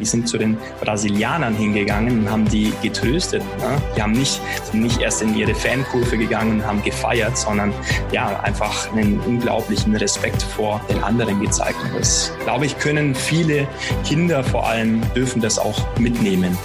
Die 0.00 0.06
sind 0.06 0.28
zu 0.28 0.38
den 0.38 0.56
Brasilianern 0.80 1.56
hingegangen 1.56 2.20
und 2.20 2.30
haben 2.30 2.48
die 2.48 2.72
getröstet. 2.84 3.42
Ne? 3.58 3.82
Die 3.96 4.00
haben 4.00 4.12
nicht, 4.12 4.40
sind 4.62 4.84
nicht 4.84 5.00
erst 5.00 5.22
in 5.22 5.36
ihre 5.36 5.56
Fankurve 5.56 6.16
gegangen 6.16 6.60
und 6.60 6.64
haben 6.64 6.84
gefeiert, 6.84 7.36
sondern 7.36 7.74
ja, 8.12 8.38
einfach 8.44 8.92
einen 8.92 9.18
unglaublichen 9.18 9.96
Respekt 9.96 10.40
vor 10.40 10.80
den 10.88 11.02
anderen 11.02 11.40
gezeigt. 11.40 11.78
Und 11.82 11.98
das, 11.98 12.32
glaube 12.44 12.66
ich, 12.66 12.78
können 12.78 13.12
viele 13.12 13.66
Kinder 14.06 14.44
vor 14.44 14.68
allem, 14.68 15.02
dürfen 15.16 15.42
das 15.42 15.58
auch 15.58 15.84
mitnehmen 15.98 16.56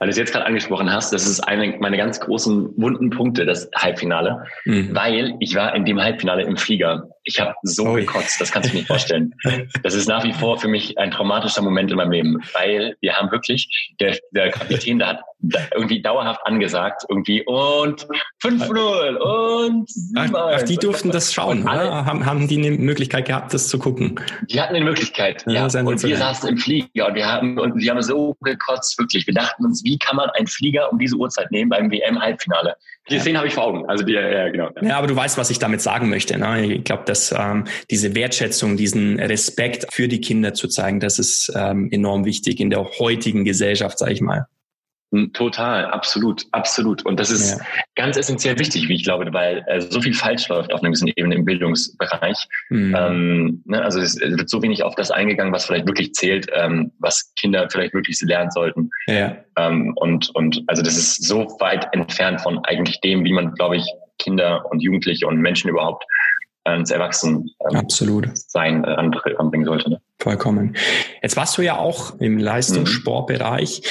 weil 0.00 0.06
du 0.06 0.12
es 0.12 0.16
jetzt 0.16 0.32
gerade 0.32 0.46
angesprochen 0.46 0.90
hast, 0.90 1.12
das 1.12 1.26
ist 1.26 1.40
eine 1.40 1.76
meiner 1.78 1.98
ganz 1.98 2.20
großen 2.20 2.72
wunden 2.78 3.10
Punkte, 3.10 3.44
das 3.44 3.68
Halbfinale, 3.76 4.46
mhm. 4.64 4.94
weil 4.94 5.34
ich 5.40 5.54
war 5.54 5.74
in 5.76 5.84
dem 5.84 6.00
Halbfinale 6.00 6.42
im 6.44 6.56
Flieger. 6.56 7.10
Ich 7.24 7.38
habe 7.38 7.54
so 7.62 7.86
Ui. 7.86 8.00
gekotzt, 8.00 8.40
das 8.40 8.50
kannst 8.50 8.68
du 8.68 8.72
dir 8.72 8.78
nicht 8.78 8.86
vorstellen. 8.86 9.34
das 9.82 9.94
ist 9.94 10.08
nach 10.08 10.24
wie 10.24 10.32
vor 10.32 10.58
für 10.58 10.68
mich 10.68 10.98
ein 10.98 11.10
traumatischer 11.10 11.62
Moment 11.62 11.90
in 11.90 11.96
meinem 11.96 12.12
Leben, 12.12 12.38
weil 12.54 12.96
wir 13.00 13.14
haben 13.14 13.30
wirklich, 13.30 13.94
der, 14.00 14.18
der 14.32 14.50
Kapitän, 14.50 14.98
der 14.98 15.08
hat 15.08 15.20
irgendwie 15.74 16.02
dauerhaft 16.02 16.40
angesagt, 16.44 17.04
irgendwie 17.08 17.44
und 17.46 18.06
5-0 18.42 19.16
und 19.16 19.88
7 19.88 20.16
ach, 20.16 20.30
ach, 20.34 20.62
die 20.62 20.76
durften 20.76 21.10
das 21.10 21.32
schauen, 21.32 21.66
alle, 21.66 22.04
haben, 22.04 22.26
haben 22.26 22.48
die 22.48 22.58
eine 22.58 22.76
Möglichkeit 22.76 23.26
gehabt, 23.26 23.54
das 23.54 23.68
zu 23.68 23.78
gucken? 23.78 24.20
Die 24.50 24.60
hatten 24.60 24.74
eine 24.74 24.84
Möglichkeit, 24.84 25.44
ja. 25.46 25.66
ja. 25.66 25.80
Und 25.80 26.02
wir 26.02 26.16
saßen 26.16 26.48
im 26.48 26.58
Flieger 26.58 27.08
und 27.08 27.14
wir 27.14 27.26
haben, 27.26 27.58
und 27.58 27.76
wir 27.76 27.90
haben 27.90 28.02
so 28.02 28.36
gekotzt, 28.40 28.98
wirklich. 28.98 29.26
Wir 29.26 29.34
dachten 29.34 29.64
uns, 29.64 29.84
wie 29.84 29.98
kann 29.98 30.16
man 30.16 30.30
einen 30.30 30.46
Flieger 30.46 30.90
um 30.92 30.98
diese 30.98 31.16
Uhrzeit 31.16 31.50
nehmen 31.50 31.70
beim 31.70 31.90
WM-Halbfinale? 31.90 32.76
Die 33.08 33.16
ja. 33.16 33.20
Szene 33.20 33.38
habe 33.38 33.48
ich 33.48 33.54
vor 33.54 33.64
Augen. 33.64 33.88
Also 33.88 34.04
die, 34.04 34.12
ja, 34.12 34.48
genau. 34.50 34.70
Ja, 34.82 34.98
aber 34.98 35.06
du 35.06 35.16
weißt, 35.16 35.38
was 35.38 35.50
ich 35.50 35.58
damit 35.58 35.80
sagen 35.80 36.10
möchte. 36.10 36.38
Ne? 36.38 36.74
Ich 36.74 36.84
glaube, 36.84 37.02
dass 37.10 37.34
ähm, 37.36 37.64
diese 37.90 38.14
Wertschätzung, 38.14 38.76
diesen 38.76 39.20
Respekt 39.20 39.92
für 39.92 40.08
die 40.08 40.20
Kinder 40.20 40.54
zu 40.54 40.68
zeigen, 40.68 41.00
das 41.00 41.18
ist 41.18 41.52
ähm, 41.54 41.88
enorm 41.90 42.24
wichtig 42.24 42.60
in 42.60 42.70
der 42.70 42.84
heutigen 42.98 43.44
Gesellschaft, 43.44 43.98
sage 43.98 44.12
ich 44.12 44.20
mal. 44.20 44.46
Hm, 45.12 45.32
total, 45.32 45.86
absolut, 45.86 46.46
absolut. 46.52 47.04
Und 47.04 47.18
das 47.18 47.32
ist 47.32 47.58
ja. 47.58 47.64
ganz 47.96 48.16
essentiell 48.16 48.56
wichtig, 48.60 48.88
wie 48.88 48.94
ich 48.94 49.02
glaube, 49.02 49.26
weil 49.32 49.64
äh, 49.66 49.80
so 49.80 50.00
viel 50.00 50.14
falsch 50.14 50.48
läuft 50.48 50.72
auf 50.72 50.80
einer 50.80 50.90
gewissen 50.90 51.10
Ebene 51.16 51.34
im 51.34 51.44
Bildungsbereich. 51.44 52.46
Mhm. 52.68 52.96
Ähm, 52.96 53.62
ne, 53.64 53.82
also 53.82 54.00
es 54.00 54.20
wird 54.20 54.48
so 54.48 54.62
wenig 54.62 54.84
auf 54.84 54.94
das 54.94 55.10
eingegangen, 55.10 55.52
was 55.52 55.66
vielleicht 55.66 55.88
wirklich 55.88 56.14
zählt, 56.14 56.46
ähm, 56.54 56.92
was 57.00 57.32
Kinder 57.34 57.68
vielleicht 57.70 57.92
wirklich 57.92 58.20
lernen 58.20 58.52
sollten. 58.52 58.90
Ja. 59.08 59.36
Ähm, 59.56 59.94
und, 59.96 60.30
und 60.36 60.62
also 60.68 60.80
das 60.80 60.96
ist 60.96 61.24
so 61.24 61.56
weit 61.58 61.88
entfernt 61.92 62.40
von 62.40 62.64
eigentlich 62.64 63.00
dem, 63.00 63.24
wie 63.24 63.32
man, 63.32 63.52
glaube 63.54 63.78
ich, 63.78 63.86
Kinder 64.20 64.64
und 64.70 64.80
Jugendliche 64.80 65.26
und 65.26 65.38
Menschen 65.38 65.70
überhaupt 65.70 66.04
ans 66.64 66.90
Erwachsen 66.90 67.50
ähm, 67.70 67.76
Absolut. 67.76 68.28
sein 68.34 68.84
äh, 68.84 68.88
anbringen 68.88 69.64
sollte. 69.64 69.90
Ne? 69.90 70.00
Vollkommen. 70.18 70.76
Jetzt 71.22 71.36
warst 71.36 71.56
du 71.56 71.62
ja 71.62 71.78
auch 71.78 72.20
im 72.20 72.38
Leistungssportbereich. 72.38 73.82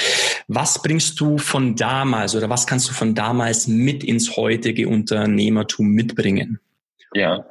Was 0.48 0.82
bringst 0.82 1.18
du 1.20 1.38
von 1.38 1.76
damals 1.76 2.34
oder 2.36 2.48
was 2.48 2.66
kannst 2.66 2.88
du 2.88 2.92
von 2.92 3.14
damals 3.14 3.66
mit 3.66 4.04
ins 4.04 4.36
heutige 4.36 4.88
Unternehmertum 4.88 5.88
mitbringen? 5.88 6.60
Ja, 7.14 7.44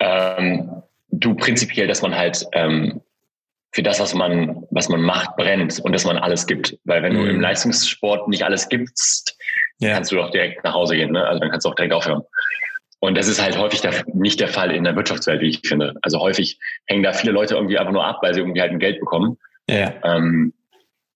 ähm, 0.00 0.82
du 1.10 1.34
prinzipiell, 1.34 1.86
dass 1.86 2.02
man 2.02 2.16
halt 2.16 2.46
ähm, 2.52 3.02
für 3.72 3.82
das, 3.82 4.00
was 4.00 4.14
man, 4.14 4.64
was 4.70 4.88
man 4.88 5.02
macht, 5.02 5.36
brennt 5.36 5.80
und 5.80 5.92
dass 5.92 6.06
man 6.06 6.16
alles 6.16 6.46
gibt. 6.46 6.78
Weil 6.84 7.02
wenn 7.02 7.12
mhm. 7.12 7.18
du 7.18 7.30
im 7.30 7.40
Leistungssport 7.40 8.28
nicht 8.28 8.42
alles 8.42 8.68
gibst, 8.70 9.36
ja. 9.78 9.92
kannst 9.92 10.12
du 10.12 10.16
doch 10.16 10.30
direkt 10.30 10.64
nach 10.64 10.72
Hause 10.72 10.96
gehen. 10.96 11.12
Ne? 11.12 11.22
Also 11.26 11.40
dann 11.40 11.50
kannst 11.50 11.66
du 11.66 11.70
auch 11.70 11.74
direkt 11.74 11.92
aufhören. 11.92 12.22
Und 13.06 13.16
das 13.16 13.28
ist 13.28 13.40
halt 13.40 13.56
häufig 13.56 13.80
der, 13.82 13.92
nicht 14.14 14.40
der 14.40 14.48
Fall 14.48 14.72
in 14.72 14.82
der 14.82 14.96
Wirtschaftswelt, 14.96 15.40
wie 15.40 15.50
ich 15.50 15.60
finde. 15.64 15.94
Also 16.02 16.18
häufig 16.18 16.58
hängen 16.86 17.04
da 17.04 17.12
viele 17.12 17.30
Leute 17.30 17.54
irgendwie 17.54 17.78
einfach 17.78 17.92
nur 17.92 18.04
ab, 18.04 18.18
weil 18.20 18.34
sie 18.34 18.40
irgendwie 18.40 18.60
halt 18.60 18.72
ein 18.72 18.80
Geld 18.80 18.98
bekommen. 18.98 19.38
Ja. 19.70 19.94
Ähm, 20.02 20.52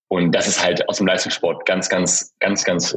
und 0.07 0.31
das 0.33 0.47
ist 0.47 0.65
halt 0.65 0.89
aus 0.89 0.99
dem 0.99 1.09
Leistungssport 1.09 1.67
ganz, 1.67 1.89
ganz, 1.89 2.33
ganz, 2.39 2.65
ganz 2.65 2.97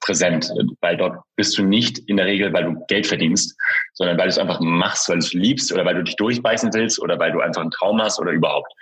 präsent, 0.00 0.50
weil 0.80 0.96
dort 0.96 1.20
bist 1.36 1.56
du 1.56 1.62
nicht 1.62 2.00
in 2.08 2.16
der 2.16 2.26
Regel, 2.26 2.52
weil 2.52 2.64
du 2.64 2.84
Geld 2.88 3.06
verdienst, 3.06 3.56
sondern 3.94 4.18
weil 4.18 4.24
du 4.24 4.30
es 4.30 4.38
einfach 4.38 4.58
machst, 4.58 5.08
weil 5.08 5.20
du 5.20 5.24
es 5.24 5.32
liebst 5.32 5.72
oder 5.72 5.84
weil 5.84 5.94
du 5.94 6.02
dich 6.02 6.16
durchbeißen 6.16 6.74
willst 6.74 7.00
oder 7.00 7.20
weil 7.20 7.30
du 7.30 7.38
einfach 7.38 7.62
einen 7.62 7.70
Traum 7.70 8.02
hast 8.02 8.18
oder 8.18 8.32
überhaupt. 8.32 8.72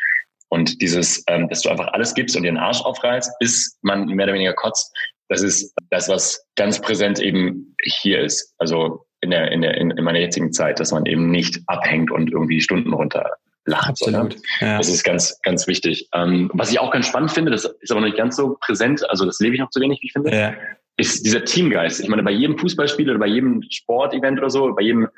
Und 0.49 0.81
dieses, 0.81 1.23
ähm, 1.27 1.51
dass 1.51 1.61
du 1.61 1.69
einfach 1.69 1.89
alles 1.93 2.15
gibst 2.15 2.35
und 2.35 2.45
den 2.45 2.57
Arsch 2.57 2.81
aufreißt, 2.81 3.39
bis 3.39 3.79
man 3.83 4.07
mehr 4.07 4.25
oder 4.25 4.33
weniger 4.33 4.55
kotzt, 4.55 4.91
das 5.29 5.43
ist 5.43 5.75
das, 5.91 6.09
was 6.09 6.47
ganz 6.57 6.81
präsent 6.81 7.21
eben 7.21 7.77
hier 7.83 8.23
ist. 8.23 8.55
Also 8.57 9.05
in, 9.21 9.31
der, 9.31 9.53
in, 9.53 9.63
der, 9.63 9.77
in, 9.77 9.91
in 9.91 10.05
meiner 10.05 10.19
jetzigen 10.19 10.53
Zeit, 10.53 10.81
dass 10.81 10.93
man 10.93 11.07
eben 11.07 11.31
nicht 11.31 11.61
abhängt 11.67 12.11
und 12.11 12.31
irgendwie 12.31 12.61
Stunden 12.61 12.93
runter 12.93 13.31
lacht. 13.67 13.91
Absolut. 13.91 14.37
Ja. 14.61 14.79
Das 14.79 14.89
ist 14.89 15.05
ganz, 15.05 15.39
ganz 15.43 15.67
wichtig. 15.67 16.09
Ähm, 16.15 16.51
was 16.55 16.71
ich 16.71 16.79
auch 16.79 16.91
ganz 16.91 17.07
spannend 17.07 17.31
finde, 17.31 17.51
das 17.51 17.65
ist 17.65 17.91
aber 17.91 18.01
noch 18.01 18.09
nicht 18.09 18.17
ganz 18.17 18.37
so 18.37 18.57
präsent, 18.61 19.09
also 19.11 19.27
das 19.27 19.39
lebe 19.41 19.55
ich 19.55 19.61
noch 19.61 19.71
zu 19.71 19.81
wenig, 19.81 20.01
wie 20.03 20.07
ich 20.07 20.13
finde, 20.13 20.35
ja. 20.35 20.55
ist 20.97 21.25
dieser 21.27 21.45
Teamgeist. 21.45 22.01
Ich 22.01 22.09
meine, 22.09 22.23
bei 22.23 22.31
jedem 22.31 22.59
Fußballspiel 22.59 23.11
oder 23.11 23.19
bei 23.19 23.27
jedem 23.27 23.63
Sportevent 23.71 24.39
oder 24.39 24.51
so, 24.51 24.75
bei 24.75 24.83
jedem 24.83 25.09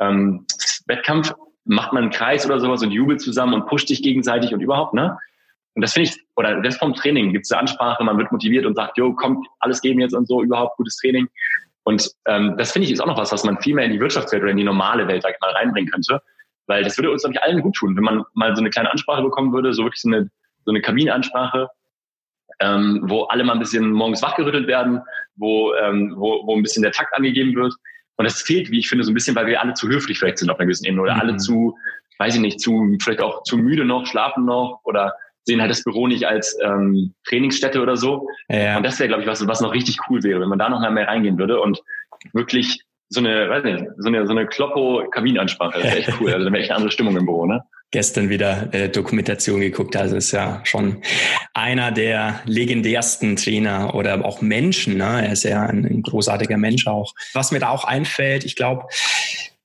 ähm, 0.00 0.46
Wettkampf 0.86 1.34
macht 1.64 1.92
man 1.92 2.04
einen 2.04 2.12
Kreis 2.12 2.44
oder 2.46 2.58
sowas 2.58 2.82
und 2.82 2.90
jubelt 2.90 3.20
zusammen 3.20 3.54
und 3.54 3.66
pusht 3.66 3.88
sich 3.88 4.02
gegenseitig 4.02 4.52
und 4.52 4.60
überhaupt, 4.60 4.94
ne? 4.94 5.16
Und 5.74 5.80
das 5.80 5.94
finde 5.94 6.10
ich, 6.10 6.20
oder 6.36 6.60
das 6.60 6.76
vom 6.76 6.92
Training 6.92 7.32
gibt 7.32 7.46
es 7.46 7.52
eine 7.52 7.62
Ansprache, 7.62 8.04
man 8.04 8.18
wird 8.18 8.30
motiviert 8.30 8.66
und 8.66 8.74
sagt, 8.74 8.98
jo, 8.98 9.14
kommt, 9.14 9.46
alles 9.58 9.80
geben 9.80 10.00
jetzt 10.00 10.12
und 10.12 10.28
so, 10.28 10.42
überhaupt 10.42 10.76
gutes 10.76 10.96
Training. 10.96 11.28
Und 11.84 12.10
ähm, 12.26 12.56
das 12.56 12.72
finde 12.72 12.86
ich 12.86 12.92
ist 12.92 13.00
auch 13.00 13.06
noch 13.06 13.18
was, 13.18 13.32
was 13.32 13.44
man 13.44 13.60
viel 13.60 13.74
mehr 13.74 13.86
in 13.86 13.92
die 13.92 14.00
Wirtschaftswelt 14.00 14.42
oder 14.42 14.52
in 14.52 14.56
die 14.56 14.64
normale 14.64 15.08
Welt, 15.08 15.22
sag 15.22 15.34
ich 15.34 15.40
mal, 15.40 15.52
reinbringen 15.52 15.90
könnte. 15.90 16.22
Weil 16.66 16.84
das 16.84 16.96
würde 16.96 17.10
uns, 17.10 17.22
glaube 17.22 17.34
ich, 17.34 17.42
allen 17.42 17.60
gut 17.60 17.74
tun, 17.74 17.96
wenn 17.96 18.04
man 18.04 18.24
mal 18.34 18.54
so 18.54 18.60
eine 18.60 18.70
kleine 18.70 18.90
Ansprache 18.90 19.22
bekommen 19.22 19.52
würde, 19.52 19.72
so 19.72 19.82
wirklich 19.82 20.00
so 20.00 20.08
eine, 20.08 20.30
so 20.64 20.70
eine 20.70 20.80
Kabinenansprache, 20.80 21.68
ähm, 22.60 23.00
wo 23.04 23.24
alle 23.24 23.42
mal 23.42 23.54
ein 23.54 23.58
bisschen 23.58 23.90
morgens 23.90 24.22
wachgerüttelt 24.22 24.68
werden, 24.68 25.00
wo, 25.34 25.74
ähm, 25.74 26.14
wo, 26.16 26.46
wo 26.46 26.54
ein 26.54 26.62
bisschen 26.62 26.82
der 26.82 26.92
Takt 26.92 27.14
angegeben 27.14 27.54
wird. 27.56 27.74
Und 28.16 28.24
das 28.24 28.42
fehlt, 28.42 28.70
wie 28.70 28.78
ich 28.78 28.88
finde, 28.88 29.04
so 29.04 29.10
ein 29.10 29.14
bisschen, 29.14 29.34
weil 29.34 29.46
wir 29.46 29.60
alle 29.60 29.74
zu 29.74 29.88
höflich 29.88 30.18
vielleicht 30.18 30.38
sind 30.38 30.50
auf 30.50 30.58
einer 30.58 30.66
gewissen 30.66 30.84
Ebene 30.84 31.02
oder 31.02 31.14
mhm. 31.14 31.20
alle 31.20 31.36
zu, 31.36 31.76
weiß 32.18 32.36
ich 32.36 32.40
nicht, 32.40 32.60
zu, 32.60 32.96
vielleicht 33.02 33.20
auch 33.20 33.42
zu 33.42 33.56
müde 33.58 33.84
noch, 33.84 34.06
schlafen 34.06 34.44
noch 34.44 34.80
oder 34.84 35.14
sehen 35.44 35.60
halt 35.60 35.70
das 35.70 35.84
Büro 35.84 36.06
nicht 36.06 36.26
als 36.26 36.56
ähm, 36.62 37.14
Trainingsstätte 37.26 37.80
oder 37.80 37.96
so. 37.96 38.28
Ja. 38.48 38.76
Und 38.76 38.84
das 38.84 38.98
wäre, 38.98 39.08
glaube 39.08 39.22
ich, 39.22 39.28
was, 39.28 39.46
was 39.46 39.60
noch 39.60 39.72
richtig 39.72 39.98
cool 40.08 40.22
wäre, 40.22 40.40
wenn 40.40 40.48
man 40.48 40.58
da 40.58 40.68
noch 40.68 40.80
mal 40.80 40.90
mehr 40.90 41.08
reingehen 41.08 41.38
würde 41.38 41.60
und 41.60 41.82
wirklich 42.32 42.82
so 43.08 43.20
eine, 43.20 43.48
weiß 43.48 43.64
nicht, 43.64 43.84
so 43.98 44.08
eine, 44.08 44.26
so 44.26 44.32
eine 44.32 44.46
Kloppo-Kabinansprache. 44.46 45.80
Das 45.80 45.84
wäre 45.84 45.96
echt 45.98 46.20
cool. 46.20 46.32
Also 46.32 46.46
da 46.46 46.52
wäre 46.52 46.62
echt 46.62 46.70
eine 46.70 46.76
andere 46.76 46.92
Stimmung 46.92 47.16
im 47.16 47.26
Büro, 47.26 47.46
ne? 47.46 47.62
Gestern 47.90 48.30
wieder 48.30 48.72
äh, 48.72 48.88
Dokumentation 48.88 49.60
geguckt. 49.60 49.96
Also 49.96 50.16
ist 50.16 50.32
ja 50.32 50.62
schon 50.64 51.02
einer 51.52 51.92
der 51.92 52.40
legendärsten 52.46 53.36
Trainer 53.36 53.94
oder 53.94 54.24
auch 54.24 54.40
Menschen. 54.40 54.96
Ne? 54.96 55.26
Er 55.26 55.32
ist 55.32 55.42
ja 55.42 55.66
ein, 55.66 55.84
ein 55.84 56.00
großartiger 56.00 56.56
Mensch 56.56 56.86
auch. 56.86 57.12
Was 57.34 57.52
mir 57.52 57.58
da 57.58 57.68
auch 57.68 57.84
einfällt, 57.84 58.44
ich 58.44 58.56
glaube, 58.56 58.86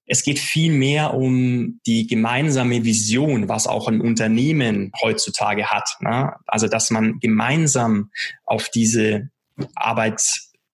es 0.08 0.24
geht 0.24 0.40
viel 0.40 0.72
mehr 0.72 1.14
um 1.14 1.80
die 1.86 2.08
gemeinsame 2.08 2.84
Vision, 2.86 3.50
was 3.50 3.68
auch 3.68 3.88
ein 3.88 4.02
Unternehmen 4.02 4.92
heutzutage 5.02 5.68
hat. 5.68 5.98
Ne? 6.00 6.34
Also, 6.48 6.68
dass 6.68 6.90
man 6.90 7.20
gemeinsam 7.20 8.10
auf 8.46 8.70
diese 8.70 9.30
Arbeit 9.76 10.22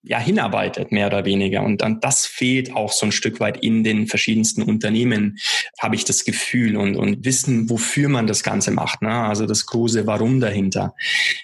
ja, 0.06 0.18
hinarbeitet, 0.18 0.92
mehr 0.92 1.06
oder 1.06 1.24
weniger. 1.24 1.62
Und 1.62 1.80
dann 1.80 1.98
das 2.00 2.26
fehlt 2.26 2.74
auch 2.76 2.92
so 2.92 3.06
ein 3.06 3.12
Stück 3.12 3.40
weit 3.40 3.62
in 3.62 3.82
den 3.84 4.06
verschiedensten 4.06 4.62
Unternehmen, 4.62 5.38
habe 5.80 5.96
ich 5.96 6.04
das 6.04 6.24
Gefühl 6.24 6.76
und, 6.76 6.96
und 6.96 7.24
wissen, 7.24 7.70
wofür 7.70 8.10
man 8.10 8.26
das 8.26 8.42
Ganze 8.42 8.70
macht. 8.70 9.00
Ne? 9.00 9.10
Also 9.10 9.46
das 9.46 9.64
große 9.64 10.06
Warum 10.06 10.40
dahinter. 10.40 10.94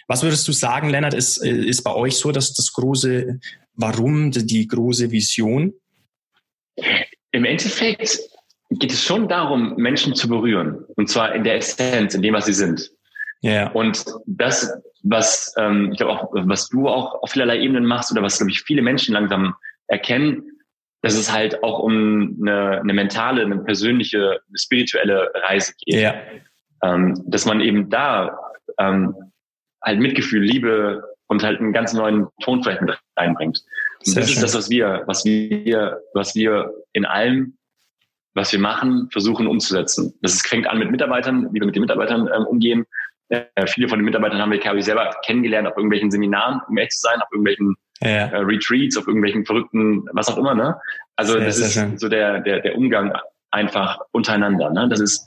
Was 0.09 0.23
würdest 0.23 0.47
du 0.47 0.53
sagen, 0.53 0.91
Lennart, 0.91 1.15
ist, 1.15 1.39
ist 1.39 1.83
bei 1.83 1.95
euch 1.95 2.17
so, 2.17 2.33
dass 2.33 2.53
das 2.53 2.73
große 2.75 3.41
Warum, 3.75 4.31
die 4.31 4.69
große 4.69 5.11
Vision? 5.11 5.73
Im 7.33 7.45
Endeffekt 7.45 8.19
geht 8.71 8.93
es 8.93 9.03
schon 9.03 9.29
darum, 9.29 9.75
Menschen 9.77 10.15
zu 10.15 10.29
berühren. 10.29 10.85
Und 10.97 11.09
zwar 11.09 11.35
in 11.35 11.45
der 11.45 11.57
Essenz, 11.57 12.15
in 12.15 12.23
dem, 12.23 12.35
was 12.35 12.47
sie 12.47 12.53
sind. 12.53 12.91
Ja. 13.43 13.71
Und 13.71 14.05
das, 14.27 14.73
was 15.03 15.55
ähm, 15.57 15.91
ich 15.93 15.99
glaube 15.99 16.13
auch, 16.13 16.31
was 16.33 16.69
du 16.69 16.89
auch 16.89 17.23
auf 17.23 17.31
vielerlei 17.31 17.59
Ebenen 17.61 17.87
machst 17.87 18.13
oder 18.13 18.23
was, 18.23 18.39
glaube 18.39 18.51
ich, 18.51 18.63
viele 18.63 18.83
Menschen 18.83 19.15
langsam 19.15 19.55
erkennen, 19.87 20.43
dass 21.03 21.15
es 21.15 21.33
halt 21.33 21.63
auch 21.63 21.79
um 21.79 22.39
eine, 22.41 22.81
eine 22.81 22.93
mentale, 22.93 23.43
eine 23.43 23.59
persönliche, 23.59 24.41
eine 24.49 24.59
spirituelle 24.59 25.31
Reise 25.35 25.73
geht. 25.85 26.01
Ja. 26.01 26.15
Ähm, 26.83 27.23
dass 27.27 27.47
man 27.47 27.61
eben 27.61 27.89
da 27.91 28.39
ähm, 28.79 29.15
halt 29.83 29.99
Mitgefühl, 29.99 30.43
Liebe 30.43 31.03
und 31.31 31.45
halt 31.45 31.61
einen 31.61 31.73
ganz 31.73 31.93
neuen 31.93 32.27
Ton 32.43 32.63
vielleicht 32.63 32.83
mit 32.83 32.99
reinbringt. 33.17 33.63
Und 34.05 34.17
das 34.17 34.29
ist 34.29 34.43
das, 34.43 34.55
was 34.57 34.69
wir, 34.69 35.05
was 35.07 35.25
wir, 35.25 36.01
was 36.13 36.35
wir 36.35 36.73
in 36.93 37.05
allem, 37.05 37.57
was 38.35 38.51
wir 38.53 38.59
machen, 38.59 39.09
versuchen 39.13 39.47
umzusetzen. 39.47 40.13
Das 40.23 40.35
ist, 40.35 40.47
fängt 40.47 40.67
an 40.67 40.79
mit 40.79 40.91
Mitarbeitern, 40.91 41.49
wie 41.53 41.61
wir 41.61 41.67
mit 41.67 41.77
den 41.77 41.83
Mitarbeitern 41.83 42.29
ähm, 42.35 42.47
umgehen. 42.47 42.85
Äh, 43.29 43.45
viele 43.69 43.89
von 43.89 44.01
den 44.01 44.07
Mitarbeitern 44.07 44.41
haben 44.41 44.51
wir, 44.51 44.59
glaube 44.59 44.81
ich, 44.81 44.85
selber 44.85 45.15
kennengelernt 45.25 45.69
auf 45.69 45.77
irgendwelchen 45.77 46.11
Seminaren, 46.11 46.61
um 46.69 46.77
echt 46.79 46.93
zu 46.93 47.01
sein, 47.03 47.23
auf 47.23 47.29
irgendwelchen 47.31 47.77
ja. 48.01 48.27
äh, 48.27 48.39
Retreats, 48.39 48.97
auf 48.97 49.07
irgendwelchen 49.07 49.47
verrückten, 49.47 50.05
was 50.13 50.29
auch 50.29 50.37
immer. 50.37 50.57
Ne? 50.57 50.77
Also 51.15 51.35
sehr, 51.35 51.45
das 51.45 51.59
ist 51.59 51.75
schön. 51.75 51.97
so 51.97 52.09
der, 52.09 52.41
der, 52.41 52.61
der 52.61 52.77
Umgang 52.77 53.17
einfach 53.53 54.01
untereinander. 54.11 54.71
Ne? 54.71 54.89
Das 54.89 54.99
ist 54.99 55.25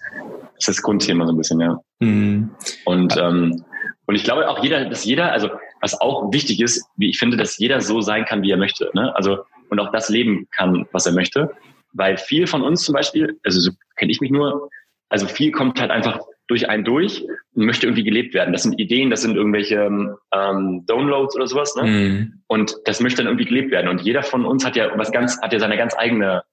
das 0.56 0.68
ist 0.68 0.78
das 0.78 0.82
Grundthema 0.82 1.26
so 1.26 1.32
ein 1.32 1.38
bisschen, 1.38 1.62
ja. 1.62 1.80
Mhm. 2.00 2.52
Und, 2.86 3.18
ähm, 3.18 3.64
und 4.06 4.16
ich 4.16 4.24
glaube 4.24 4.50
auch 4.50 4.62
jeder, 4.62 4.86
dass 4.86 5.06
jeder, 5.06 5.32
also 5.32 5.50
was 5.84 6.00
auch 6.00 6.32
wichtig 6.32 6.62
ist, 6.62 6.88
wie 6.96 7.10
ich 7.10 7.20
finde, 7.20 7.36
dass 7.36 7.58
jeder 7.58 7.82
so 7.82 8.00
sein 8.00 8.24
kann, 8.24 8.42
wie 8.42 8.52
er 8.52 8.58
möchte. 8.58 8.90
Ne? 8.94 9.14
Also 9.18 9.40
und 9.70 9.80
auch 9.80 9.92
das 9.92 10.08
leben 10.08 10.48
kann, 10.56 10.88
was 10.94 11.06
er 11.06 11.12
möchte. 11.12 11.52
Weil 11.92 12.18
viel 12.18 12.48
von 12.48 12.62
uns 12.62 12.84
zum 12.84 12.94
Beispiel, 12.94 13.38
also 13.44 13.60
so 13.60 13.72
kenne 13.98 14.12
ich 14.12 14.22
mich 14.22 14.32
nur, 14.32 14.70
also 15.10 15.28
viel 15.28 15.52
kommt 15.52 15.82
halt 15.82 15.92
einfach 15.92 16.22
durch 16.48 16.70
einen 16.70 16.86
durch 16.86 17.26
und 17.54 17.66
möchte 17.66 17.86
irgendwie 17.86 18.04
gelebt 18.04 18.34
werden. 18.34 18.54
Das 18.54 18.64
sind 18.64 18.80
Ideen, 18.80 19.10
das 19.10 19.24
sind 19.24 19.36
irgendwelche 19.36 19.90
ähm, 20.34 20.86
Downloads 20.86 21.36
oder 21.36 21.48
sowas. 21.48 21.76
Ne? 21.76 21.84
Mhm. 21.84 22.44
Und 22.48 22.76
das 22.86 23.02
möchte 23.02 23.18
dann 23.18 23.28
irgendwie 23.28 23.46
gelebt 23.46 23.72
werden. 23.72 23.90
Und 23.90 24.02
jeder 24.02 24.24
von 24.24 24.46
uns 24.46 24.66
hat 24.66 24.78
ja 24.78 24.90
was 24.98 25.12
ganz, 25.12 25.42
hat 25.42 25.52
ja 25.52 25.60
seine 25.60 25.76
ganz 25.76 25.94
eigene 25.98 26.44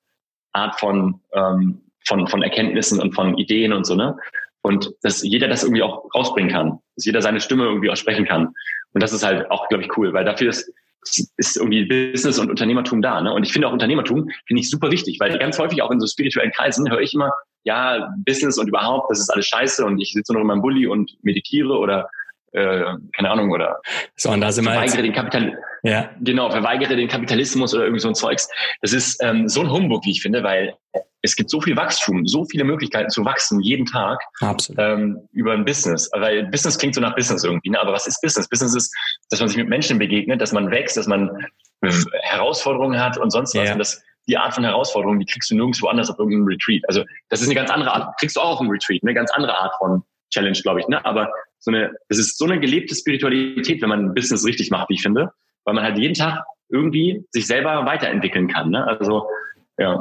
Art 0.52 0.80
von, 0.80 1.20
ähm, 1.32 1.82
von, 2.04 2.26
von 2.26 2.42
Erkenntnissen 2.42 3.00
und 3.00 3.14
von 3.14 3.38
Ideen 3.38 3.72
und 3.72 3.86
so, 3.86 3.94
ne? 3.94 4.16
Und 4.62 4.92
dass 5.02 5.22
jeder 5.22 5.48
das 5.48 5.62
irgendwie 5.62 5.82
auch 5.82 6.04
rausbringen 6.14 6.50
kann, 6.50 6.78
dass 6.96 7.04
jeder 7.04 7.22
seine 7.22 7.40
Stimme 7.40 7.64
irgendwie 7.64 7.90
auch 7.90 7.96
sprechen 7.96 8.26
kann. 8.26 8.52
Und 8.92 9.02
das 9.02 9.12
ist 9.12 9.24
halt 9.24 9.50
auch, 9.50 9.68
glaube 9.68 9.84
ich, 9.84 9.96
cool, 9.96 10.12
weil 10.12 10.24
dafür 10.24 10.50
ist, 10.50 10.70
ist 11.36 11.56
irgendwie 11.56 11.86
Business 11.86 12.38
und 12.38 12.50
Unternehmertum 12.50 13.00
da. 13.00 13.20
Ne? 13.20 13.32
Und 13.32 13.44
ich 13.44 13.52
finde 13.52 13.68
auch 13.68 13.72
Unternehmertum 13.72 14.28
finde 14.46 14.60
ich 14.60 14.68
super 14.68 14.90
wichtig, 14.90 15.18
weil 15.18 15.38
ganz 15.38 15.58
häufig 15.58 15.80
auch 15.82 15.90
in 15.90 16.00
so 16.00 16.06
spirituellen 16.06 16.52
Kreisen 16.52 16.90
höre 16.90 17.00
ich 17.00 17.14
immer, 17.14 17.32
ja, 17.64 18.08
Business 18.26 18.58
und 18.58 18.68
überhaupt, 18.68 19.10
das 19.10 19.20
ist 19.20 19.30
alles 19.30 19.46
scheiße 19.46 19.84
und 19.84 19.98
ich 20.00 20.12
sitze 20.12 20.32
nur 20.32 20.42
in 20.42 20.48
meinem 20.48 20.62
Bulli 20.62 20.86
und 20.86 21.12
meditiere 21.22 21.78
oder 21.78 22.08
äh, 22.52 22.84
keine 23.14 23.30
Ahnung, 23.30 23.50
oder 23.50 23.80
so, 24.16 24.30
und 24.30 24.40
da 24.40 24.50
sind 24.50 24.64
verweigere 24.64 24.96
wir 24.96 25.02
den 25.04 25.12
Kapital 25.12 25.58
ja. 25.82 26.10
genau, 26.20 26.50
verweigere 26.50 26.96
den 26.96 27.08
Kapitalismus 27.08 27.74
oder 27.74 27.84
irgendwie 27.84 28.00
so 28.00 28.08
ein 28.08 28.14
Zeugs. 28.14 28.48
Das 28.82 28.92
ist 28.92 29.22
ähm, 29.22 29.48
so 29.48 29.60
ein 29.60 29.70
Humbug, 29.70 30.04
wie 30.04 30.10
ich 30.10 30.20
finde, 30.20 30.42
weil 30.42 30.74
es 31.22 31.36
gibt 31.36 31.50
so 31.50 31.60
viel 31.60 31.76
Wachstum, 31.76 32.26
so 32.26 32.44
viele 32.44 32.64
Möglichkeiten 32.64 33.10
zu 33.10 33.24
wachsen 33.24 33.60
jeden 33.60 33.86
Tag. 33.86 34.20
Ähm, 34.78 35.28
über 35.32 35.52
ein 35.52 35.64
Business. 35.64 36.10
Weil 36.14 36.46
Business 36.46 36.78
klingt 36.78 36.94
so 36.94 37.00
nach 37.00 37.14
Business 37.14 37.44
irgendwie, 37.44 37.70
ne? 37.70 37.80
aber 37.80 37.92
was 37.92 38.06
ist 38.06 38.20
Business? 38.22 38.48
Business 38.48 38.74
ist, 38.74 38.94
dass 39.30 39.40
man 39.40 39.48
sich 39.48 39.58
mit 39.58 39.68
Menschen 39.68 39.98
begegnet, 39.98 40.40
dass 40.40 40.52
man 40.52 40.70
wächst, 40.70 40.96
dass 40.96 41.06
man 41.06 41.30
Herausforderungen 42.22 43.00
hat 43.00 43.18
und 43.18 43.30
sonst 43.30 43.54
was. 43.54 43.66
Ja. 43.66 43.72
Und 43.72 43.78
das, 43.78 44.02
die 44.28 44.36
Art 44.36 44.54
von 44.54 44.64
Herausforderungen, 44.64 45.18
die 45.18 45.26
kriegst 45.26 45.50
du 45.50 45.56
nirgendwo 45.56 45.88
anders 45.88 46.10
auf 46.10 46.18
irgendeinem 46.18 46.46
Retreat. 46.46 46.82
Also 46.88 47.04
das 47.28 47.40
ist 47.40 47.46
eine 47.46 47.54
ganz 47.54 47.70
andere 47.70 47.92
Art, 47.92 48.18
kriegst 48.18 48.36
du 48.36 48.40
auch 48.40 48.54
auf 48.54 48.60
einem 48.60 48.70
Retreat, 48.70 49.02
eine 49.02 49.14
ganz 49.14 49.30
andere 49.32 49.56
Art 49.58 49.74
von 49.78 50.02
Challenge, 50.30 50.58
glaube 50.62 50.80
ich. 50.80 50.88
Ne? 50.88 51.04
Aber 51.04 51.30
so 51.58 51.70
eine, 51.70 51.92
es 52.08 52.18
ist 52.18 52.38
so 52.38 52.44
eine 52.44 52.60
gelebte 52.60 52.94
Spiritualität, 52.94 53.82
wenn 53.82 53.88
man 53.88 54.06
ein 54.06 54.14
Business 54.14 54.46
richtig 54.46 54.70
macht, 54.70 54.88
wie 54.88 54.94
ich 54.94 55.02
finde, 55.02 55.32
weil 55.64 55.74
man 55.74 55.84
halt 55.84 55.98
jeden 55.98 56.14
Tag 56.14 56.44
irgendwie 56.68 57.24
sich 57.30 57.46
selber 57.46 57.84
weiterentwickeln 57.84 58.48
kann. 58.48 58.70
Ne? 58.70 58.86
Also 58.86 59.26
ja. 59.80 59.98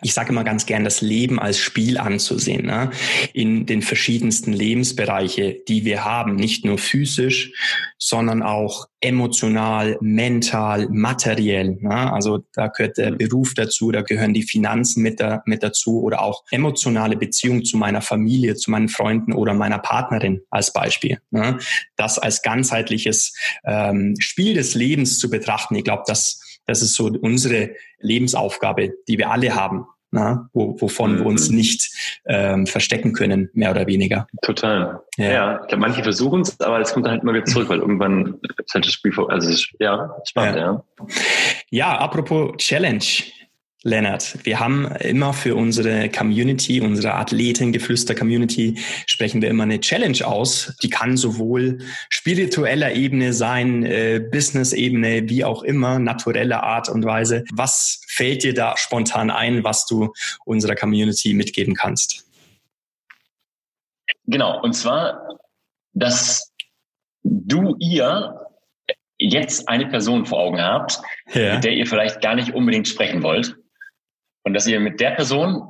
Ich 0.00 0.14
sage 0.14 0.30
immer 0.30 0.44
ganz 0.44 0.64
gern, 0.64 0.84
das 0.84 1.02
Leben 1.02 1.38
als 1.38 1.58
Spiel 1.58 1.98
anzusehen, 1.98 2.64
ne? 2.64 2.90
in 3.34 3.66
den 3.66 3.82
verschiedensten 3.82 4.54
Lebensbereiche, 4.54 5.58
die 5.68 5.84
wir 5.84 6.04
haben, 6.04 6.36
nicht 6.36 6.64
nur 6.64 6.78
physisch, 6.78 7.52
sondern 7.98 8.42
auch 8.42 8.86
emotional, 9.02 9.98
mental, 10.00 10.88
materiell. 10.90 11.76
Ne? 11.80 12.12
Also 12.12 12.44
da 12.54 12.68
gehört 12.68 12.96
der 12.96 13.10
Beruf 13.10 13.52
dazu, 13.52 13.90
da 13.90 14.00
gehören 14.00 14.32
die 14.32 14.44
Finanzen 14.44 15.02
mit, 15.02 15.20
da, 15.20 15.42
mit 15.44 15.62
dazu 15.62 16.00
oder 16.02 16.22
auch 16.22 16.44
emotionale 16.50 17.16
Beziehung 17.16 17.64
zu 17.64 17.76
meiner 17.76 18.00
Familie, 18.00 18.54
zu 18.54 18.70
meinen 18.70 18.88
Freunden 18.88 19.34
oder 19.34 19.52
meiner 19.52 19.78
Partnerin 19.78 20.40
als 20.48 20.72
Beispiel. 20.72 21.18
Ne? 21.30 21.58
Das 21.96 22.18
als 22.18 22.40
ganzheitliches 22.40 23.34
ähm, 23.64 24.14
Spiel 24.18 24.54
des 24.54 24.74
Lebens 24.74 25.18
zu 25.18 25.28
betrachten, 25.28 25.74
ich 25.74 25.84
glaube, 25.84 26.04
das 26.06 26.39
das 26.70 26.82
ist 26.82 26.94
so 26.94 27.10
unsere 27.20 27.70
Lebensaufgabe, 27.98 28.92
die 29.08 29.18
wir 29.18 29.30
alle 29.30 29.54
haben, 29.54 29.86
na, 30.12 30.48
wo, 30.52 30.80
wovon 30.80 31.14
mhm. 31.14 31.18
wir 31.18 31.26
uns 31.26 31.50
mhm. 31.50 31.56
nicht 31.56 32.20
ähm, 32.26 32.66
verstecken 32.66 33.12
können, 33.12 33.50
mehr 33.52 33.70
oder 33.70 33.86
weniger. 33.86 34.26
Total. 34.42 35.00
Ja, 35.16 35.30
ja 35.30 35.60
ich 35.60 35.68
glaube, 35.68 35.82
manche 35.82 36.02
versuchen 36.02 36.40
es, 36.40 36.60
aber 36.60 36.80
es 36.80 36.92
kommt 36.92 37.06
dann 37.06 37.12
halt 37.12 37.22
immer 37.22 37.34
wieder 37.34 37.44
zurück, 37.44 37.68
weil 37.68 37.78
irgendwann 37.78 38.38
ist 38.64 38.74
halt 38.74 38.86
das 38.86 38.92
Spiel 38.92 39.12
vor. 39.12 39.30
Also 39.30 39.50
ja, 39.78 40.16
spannend, 40.24 40.56
ja. 40.56 40.62
ja. 40.62 41.06
Ja, 41.70 41.98
apropos 41.98 42.56
Challenge. 42.58 43.04
Lennart, 43.82 44.44
wir 44.44 44.60
haben 44.60 44.86
immer 44.96 45.32
für 45.32 45.56
unsere 45.56 46.10
Community, 46.10 46.82
unsere 46.82 47.14
Athletengeflüster-Community, 47.14 48.78
sprechen 49.06 49.40
wir 49.40 49.48
immer 49.48 49.62
eine 49.62 49.80
Challenge 49.80 50.18
aus. 50.26 50.76
Die 50.82 50.90
kann 50.90 51.16
sowohl 51.16 51.78
spiritueller 52.10 52.92
Ebene 52.92 53.32
sein, 53.32 53.82
äh, 53.86 54.20
Business-Ebene, 54.20 55.30
wie 55.30 55.44
auch 55.44 55.62
immer, 55.62 55.98
naturelle 55.98 56.62
Art 56.62 56.90
und 56.90 57.06
Weise. 57.06 57.44
Was 57.52 58.02
fällt 58.06 58.42
dir 58.42 58.52
da 58.52 58.76
spontan 58.76 59.30
ein, 59.30 59.64
was 59.64 59.86
du 59.86 60.12
unserer 60.44 60.74
Community 60.74 61.32
mitgeben 61.32 61.74
kannst? 61.74 62.26
Genau, 64.26 64.60
und 64.60 64.74
zwar, 64.74 65.38
dass 65.94 66.52
du 67.22 67.76
ihr 67.78 68.46
jetzt 69.16 69.68
eine 69.70 69.86
Person 69.86 70.26
vor 70.26 70.40
Augen 70.40 70.60
habt, 70.60 71.00
ja. 71.32 71.54
mit 71.54 71.64
der 71.64 71.72
ihr 71.72 71.86
vielleicht 71.86 72.20
gar 72.20 72.34
nicht 72.34 72.52
unbedingt 72.52 72.86
sprechen 72.86 73.22
wollt 73.22 73.56
und 74.50 74.54
dass 74.54 74.66
ihr 74.66 74.80
mit 74.80 74.98
der 74.98 75.12
Person 75.12 75.62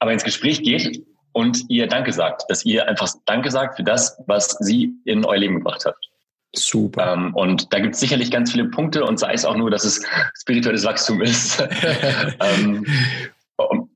aber 0.00 0.12
ins 0.12 0.24
Gespräch 0.24 0.60
geht 0.60 1.06
und 1.30 1.62
ihr 1.68 1.86
Danke 1.86 2.12
sagt, 2.12 2.42
dass 2.48 2.64
ihr 2.64 2.88
einfach 2.88 3.08
Danke 3.26 3.52
sagt 3.52 3.76
für 3.76 3.84
das, 3.84 4.20
was 4.26 4.56
sie 4.58 4.92
in 5.04 5.24
euer 5.24 5.38
Leben 5.38 5.58
gebracht 5.58 5.84
hat. 5.84 5.94
Super. 6.52 7.12
Ähm, 7.12 7.32
und 7.36 7.72
da 7.72 7.78
gibt 7.78 7.94
es 7.94 8.00
sicherlich 8.00 8.32
ganz 8.32 8.50
viele 8.50 8.64
Punkte 8.64 9.04
und 9.04 9.20
sei 9.20 9.34
es 9.34 9.44
auch 9.44 9.56
nur, 9.56 9.70
dass 9.70 9.84
es 9.84 10.04
spirituelles 10.34 10.84
Wachstum 10.84 11.22
ist. 11.22 11.62
ähm, 12.40 12.84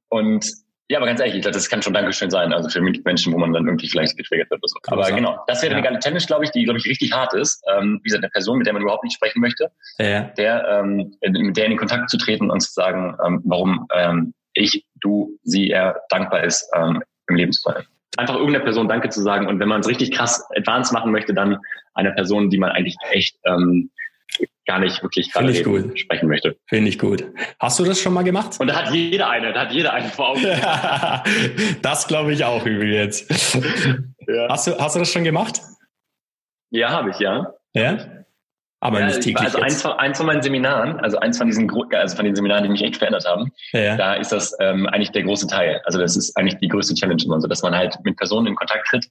und 0.09 0.47
ja, 0.91 0.99
aber 0.99 1.07
ganz 1.07 1.21
ehrlich, 1.21 1.37
ich 1.37 1.43
glaube, 1.43 1.55
das 1.55 1.69
kann 1.69 1.83
schon 1.83 1.95
Dankeschön 1.95 2.31
sein, 2.31 2.53
also 2.53 2.69
für 2.69 2.81
Menschen, 2.81 3.33
wo 3.33 3.39
man 3.39 3.53
dann 3.53 3.65
irgendwie 3.65 3.89
vielleicht 3.89 4.17
getriggert 4.17 4.51
wird 4.51 4.61
oder 4.61 4.69
so. 4.69 4.79
Aber 4.89 5.05
sein. 5.05 5.15
genau, 5.15 5.39
das 5.47 5.63
wäre 5.63 5.71
ja. 5.71 5.79
eine 5.79 5.87
geile 5.87 6.01
Challenge, 6.01 6.25
glaube 6.27 6.45
ich, 6.45 6.51
die, 6.51 6.65
glaube 6.65 6.81
ich, 6.81 6.87
richtig 6.87 7.13
hart 7.13 7.33
ist. 7.33 7.63
Ähm, 7.73 8.01
wie 8.03 8.09
gesagt, 8.09 8.25
eine 8.25 8.31
Person, 8.33 8.59
mit 8.59 8.67
der 8.67 8.73
man 8.75 8.83
überhaupt 8.83 9.05
nicht 9.05 9.15
sprechen 9.15 9.41
möchte, 9.41 9.71
ja. 9.99 10.23
der, 10.37 10.67
ähm, 10.69 11.15
mit 11.23 11.57
der 11.57 11.67
in 11.67 11.77
Kontakt 11.77 12.11
zu 12.11 12.17
treten 12.17 12.51
und 12.51 12.59
zu 12.59 12.73
sagen, 12.73 13.17
ähm, 13.25 13.41
warum 13.45 13.87
ähm, 13.95 14.35
ich, 14.55 14.85
du, 14.97 15.39
sie, 15.45 15.71
er 15.71 16.03
dankbar 16.09 16.43
ist, 16.43 16.69
ähm, 16.75 17.05
im 17.29 17.37
Leben 17.37 17.53
zu 17.53 17.61
sein. 17.61 17.85
Einfach 18.17 18.35
irgendeiner 18.35 18.65
Person 18.65 18.89
Danke 18.89 19.11
zu 19.11 19.23
sagen 19.23 19.47
und 19.47 19.61
wenn 19.61 19.69
man 19.69 19.83
es 19.83 19.89
richtig 19.89 20.11
krass 20.11 20.45
advanced 20.57 20.93
machen 20.93 21.13
möchte, 21.13 21.35
dann 21.35 21.59
einer 21.95 22.11
Person, 22.11 22.51
die 22.51 22.59
man 22.59 22.73
eigentlich 22.73 22.97
echt 23.13 23.37
ähm, 23.45 23.93
gar 24.67 24.79
nicht 24.79 25.03
wirklich 25.03 25.33
gerade 25.33 25.51
ich 25.51 25.65
gut. 25.65 25.99
sprechen 25.99 26.29
möchte. 26.29 26.57
Finde 26.67 26.89
ich 26.89 26.99
gut. 26.99 27.25
Hast 27.59 27.79
du 27.79 27.85
das 27.85 28.01
schon 28.01 28.15
mal 28.15 28.23
gemacht? 28.23 28.57
Und 28.61 28.69
da 28.69 28.85
hat 28.85 28.95
jeder 28.95 29.29
eine, 29.29 29.53
da 29.53 29.63
hat 29.63 29.73
jeder 29.73 29.93
eine 29.93 30.09
vor 30.09 30.31
Augen. 30.31 30.43
das 31.83 32.07
glaube 32.07 32.33
ich 32.33 32.45
auch 32.45 32.65
übrigens. 32.65 33.27
Ja. 34.29 34.49
Hast, 34.49 34.67
du, 34.67 34.79
hast 34.79 34.95
du 34.95 35.01
das 35.01 35.11
schon 35.11 35.25
gemacht? 35.25 35.61
Ja, 36.71 36.91
habe 36.91 37.11
ich, 37.11 37.19
ja. 37.19 37.53
Ja? 37.75 37.99
Aber 38.81 39.01
ja, 39.01 39.07
nicht 39.07 39.21
täglich. 39.21 39.45
Also 39.45 39.59
eins 39.59 39.83
von, 39.83 39.93
eins 39.93 40.17
von 40.17 40.27
meinen 40.27 40.41
Seminaren, 40.41 40.99
also 41.01 41.19
eins 41.19 41.37
von 41.37 41.47
diesen 41.47 41.71
also 41.93 42.17
von 42.17 42.25
den 42.25 42.35
Seminaren, 42.35 42.63
die 42.63 42.71
mich 42.71 42.83
echt 42.83 42.97
verändert 42.97 43.27
haben, 43.27 43.53
ja. 43.73 43.97
da 43.97 44.15
ist 44.15 44.33
das 44.33 44.57
ähm, 44.59 44.87
eigentlich 44.87 45.11
der 45.11 45.25
große 45.25 45.47
Teil. 45.49 45.83
Also 45.85 45.99
das 45.99 46.17
ist 46.17 46.35
eigentlich 46.37 46.59
die 46.61 46.69
größte 46.69 46.95
Challenge 46.95 47.23
immer 47.23 47.41
so, 47.41 47.47
dass 47.47 47.63
man 47.63 47.75
halt 47.75 47.99
mit 48.05 48.17
Personen 48.17 48.47
in 48.47 48.55
Kontakt 48.55 48.87
tritt, 48.89 49.07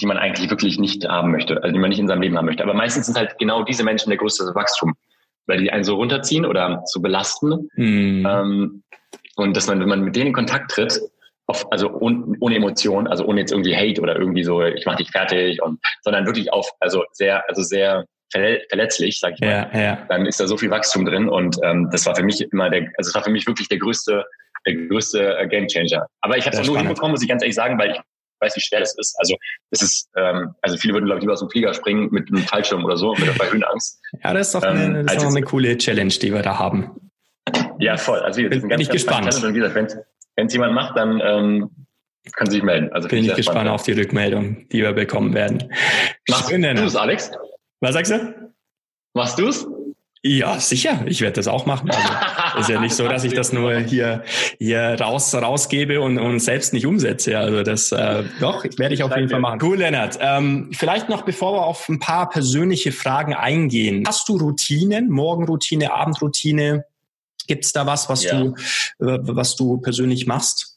die 0.00 0.06
man 0.06 0.16
eigentlich 0.16 0.50
wirklich 0.50 0.78
nicht 0.78 1.06
haben 1.08 1.30
möchte, 1.30 1.62
also 1.62 1.72
die 1.72 1.78
man 1.78 1.90
nicht 1.90 2.00
in 2.00 2.08
seinem 2.08 2.22
Leben 2.22 2.36
haben 2.36 2.46
möchte. 2.46 2.62
Aber 2.62 2.74
meistens 2.74 3.06
sind 3.06 3.16
halt 3.16 3.38
genau 3.38 3.62
diese 3.62 3.84
Menschen 3.84 4.10
der 4.10 4.18
größte 4.18 4.44
Wachstum, 4.54 4.94
weil 5.46 5.58
die 5.58 5.70
einen 5.70 5.84
so 5.84 5.94
runterziehen 5.96 6.44
oder 6.44 6.82
so 6.86 7.00
belasten. 7.00 7.68
Mhm. 7.76 8.26
Ähm, 8.28 8.82
und 9.36 9.56
dass 9.56 9.66
man, 9.66 9.80
wenn 9.80 9.88
man 9.88 10.02
mit 10.02 10.16
denen 10.16 10.28
in 10.28 10.32
Kontakt 10.32 10.70
tritt, 10.72 11.00
auf, 11.46 11.70
also 11.70 11.90
un, 11.90 12.36
ohne 12.40 12.56
Emotion, 12.56 13.06
also 13.06 13.24
ohne 13.26 13.40
jetzt 13.40 13.52
irgendwie 13.52 13.76
Hate 13.76 14.00
oder 14.00 14.16
irgendwie 14.16 14.44
so, 14.44 14.62
ich 14.62 14.86
mach 14.86 14.96
dich 14.96 15.10
fertig 15.10 15.62
und, 15.62 15.78
sondern 16.02 16.26
wirklich 16.26 16.52
auf, 16.52 16.70
also 16.80 17.04
sehr, 17.12 17.46
also 17.48 17.62
sehr 17.62 18.06
verletzlich, 18.30 19.20
sag 19.20 19.34
ich 19.34 19.40
mal, 19.40 19.70
ja, 19.72 19.80
ja. 19.80 20.06
dann 20.08 20.26
ist 20.26 20.40
da 20.40 20.46
so 20.46 20.56
viel 20.56 20.70
Wachstum 20.70 21.04
drin 21.04 21.28
und 21.28 21.56
ähm, 21.62 21.88
das 21.92 22.06
war 22.06 22.16
für 22.16 22.24
mich 22.24 22.40
immer 22.40 22.70
der, 22.70 22.90
also 22.96 23.10
es 23.10 23.14
war 23.14 23.22
für 23.22 23.30
mich 23.30 23.46
wirklich 23.46 23.68
der 23.68 23.78
größte, 23.78 24.24
der 24.66 24.74
größte 24.74 25.38
äh, 25.38 25.46
Gamechanger. 25.46 26.06
Aber 26.20 26.36
ich 26.36 26.46
habe 26.46 26.56
es 26.56 26.66
nur 26.66 26.78
hinbekommen, 26.78 27.12
muss 27.12 27.22
ich 27.22 27.28
ganz 27.28 27.42
ehrlich 27.42 27.54
sagen, 27.54 27.78
weil 27.78 27.92
ich 27.92 28.00
weiß, 28.40 28.56
wie 28.56 28.60
schwer 28.60 28.80
das 28.80 28.96
ist. 28.98 29.14
Also 29.18 29.36
es 29.70 29.82
ist, 29.82 30.10
ähm, 30.16 30.54
also 30.62 30.76
viele 30.76 30.94
würden, 30.94 31.06
glaube 31.06 31.18
ich, 31.18 31.22
lieber 31.22 31.32
aus 31.32 31.40
dem 31.40 31.50
Flieger 31.50 31.74
springen 31.74 32.08
mit 32.10 32.28
einem 32.28 32.42
Fallschirm 32.42 32.84
oder 32.84 32.96
so, 32.96 33.14
mit, 33.14 33.36
bei 33.38 33.50
Höhenangst. 33.50 34.00
Ja, 34.22 34.32
das 34.32 34.48
ist 34.48 34.54
doch 34.54 34.62
eine, 34.62 35.00
ähm, 35.00 35.06
das 35.06 35.16
ist 35.16 35.22
doch 35.22 35.30
eine 35.30 35.42
coole 35.42 35.76
Challenge, 35.78 36.12
die 36.12 36.32
wir 36.32 36.42
da 36.42 36.58
haben. 36.58 37.10
Ja, 37.78 37.96
voll. 37.96 38.20
Also 38.20 38.40
bin, 38.42 38.50
bin 38.50 38.68
ganz, 38.68 38.82
ich 38.82 38.90
gespannt. 38.90 39.26
wenn 39.42 40.46
es 40.46 40.52
jemand 40.52 40.74
macht, 40.74 40.96
dann 40.96 41.20
ähm, 41.22 41.70
können 42.32 42.50
Sie 42.50 42.56
sich 42.56 42.62
melden. 42.62 42.92
Also 42.92 43.08
bin 43.08 43.24
ich 43.24 43.34
gespannt 43.34 43.68
auf 43.68 43.82
die 43.82 43.92
Rückmeldung, 43.92 44.68
die 44.70 44.82
wir 44.82 44.92
bekommen 44.92 45.34
werden. 45.34 45.72
Machst 46.28 46.50
du 46.50 46.56
es, 46.56 46.96
Alex? 46.96 47.30
Was 47.80 47.94
sagst 47.94 48.12
du? 48.12 48.52
Machst 49.14 49.38
du 49.38 49.48
es? 49.48 49.66
Ja, 50.22 50.58
sicher. 50.58 51.02
Ich 51.06 51.20
werde 51.20 51.34
das 51.34 51.48
auch 51.48 51.66
machen. 51.66 51.90
Also, 51.90 52.08
ist 52.58 52.68
ja 52.68 52.80
nicht 52.80 52.94
so, 52.94 53.08
dass 53.08 53.24
ich 53.24 53.34
das 53.34 53.52
nur 53.52 53.78
hier, 53.78 54.24
hier 54.58 54.96
raus, 55.00 55.34
rausgebe 55.34 56.00
und, 56.00 56.18
und 56.18 56.40
selbst 56.40 56.72
nicht 56.72 56.86
umsetze. 56.86 57.38
Also 57.38 57.62
das 57.62 57.92
äh, 57.92 58.24
doch, 58.40 58.64
werde 58.76 58.94
ich 58.94 59.02
auf 59.02 59.14
jeden 59.16 59.28
Fall 59.28 59.40
machen. 59.40 59.60
Cool, 59.62 59.78
Lennart. 59.78 60.18
Ähm, 60.20 60.70
vielleicht 60.72 61.08
noch, 61.08 61.22
bevor 61.22 61.54
wir 61.54 61.66
auf 61.66 61.88
ein 61.88 61.98
paar 61.98 62.28
persönliche 62.28 62.92
Fragen 62.92 63.34
eingehen. 63.34 64.04
Hast 64.06 64.28
du 64.28 64.36
Routinen, 64.36 65.10
Morgenroutine, 65.10 65.92
Abendroutine? 65.92 66.84
Gibt's 67.46 67.72
da 67.72 67.86
was, 67.86 68.08
was 68.08 68.24
ja. 68.24 68.40
du, 68.40 68.54
äh, 69.00 69.18
was 69.22 69.56
du 69.56 69.78
persönlich 69.78 70.26
machst? 70.26 70.74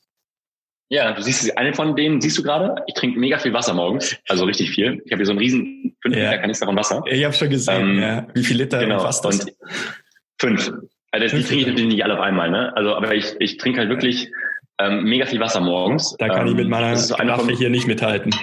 Ja, 0.89 1.12
du 1.12 1.22
siehst 1.22 1.57
eine 1.57 1.74
von 1.74 1.96
denen, 1.96 2.22
siehst 2.22 2.38
du 2.38 2.43
gerade? 2.43 2.81
Ich 2.88 2.93
trinke 2.93 3.19
mega 3.19 3.38
viel 3.39 3.51
Wasser 3.51 3.74
morgens, 3.74 4.15
also 4.29 4.46
richtig 4.46 4.69
viel. 4.69 5.01
Ich 5.05 5.12
habe 5.12 5.17
hier 5.17 5.25
so 5.25 5.34
einen 5.34 5.39
riesen 5.39 5.98
5 6.01 6.15
ja. 6.15 6.24
Liter 6.24 6.38
Kanister 6.38 6.65
von 6.65 6.75
Wasser. 6.77 7.03
Ich 7.07 7.24
habe 7.25 7.34
schon 7.34 7.50
gesehen, 7.50 7.89
ähm, 7.89 8.00
ja. 8.00 8.27
Wie 8.34 8.43
viel 8.43 8.57
Liter 8.57 8.79
genau. 8.79 8.96
umfasst 8.96 9.25
das? 9.25 9.41
Und 9.41 9.53
fünf. 10.39 10.72
Also 11.12 11.36
die 11.36 11.44
trinke 11.44 11.62
ich 11.62 11.68
natürlich 11.68 11.94
nicht 11.94 12.04
alle 12.04 12.16
auf 12.16 12.20
einmal, 12.20 12.50
ne? 12.50 12.76
Also, 12.76 12.96
aber 12.96 13.16
ich, 13.16 13.36
ich 13.40 13.58
trinke 13.58 13.80
halt 13.80 13.90
wirklich 13.90 14.32
ähm, 14.80 15.04
mega 15.04 15.26
viel 15.26 15.40
Wasser 15.40 15.62
morgens. 15.62 16.16
Da 16.20 16.28
kann 16.28 16.42
ähm, 16.42 16.48
ich 16.48 16.56
mit 16.56 16.70
meiner 16.70 16.96
so 16.96 17.16
Waffe 17.16 17.52
hier 17.54 17.70
nicht 17.70 17.88
mithalten. 17.88 18.34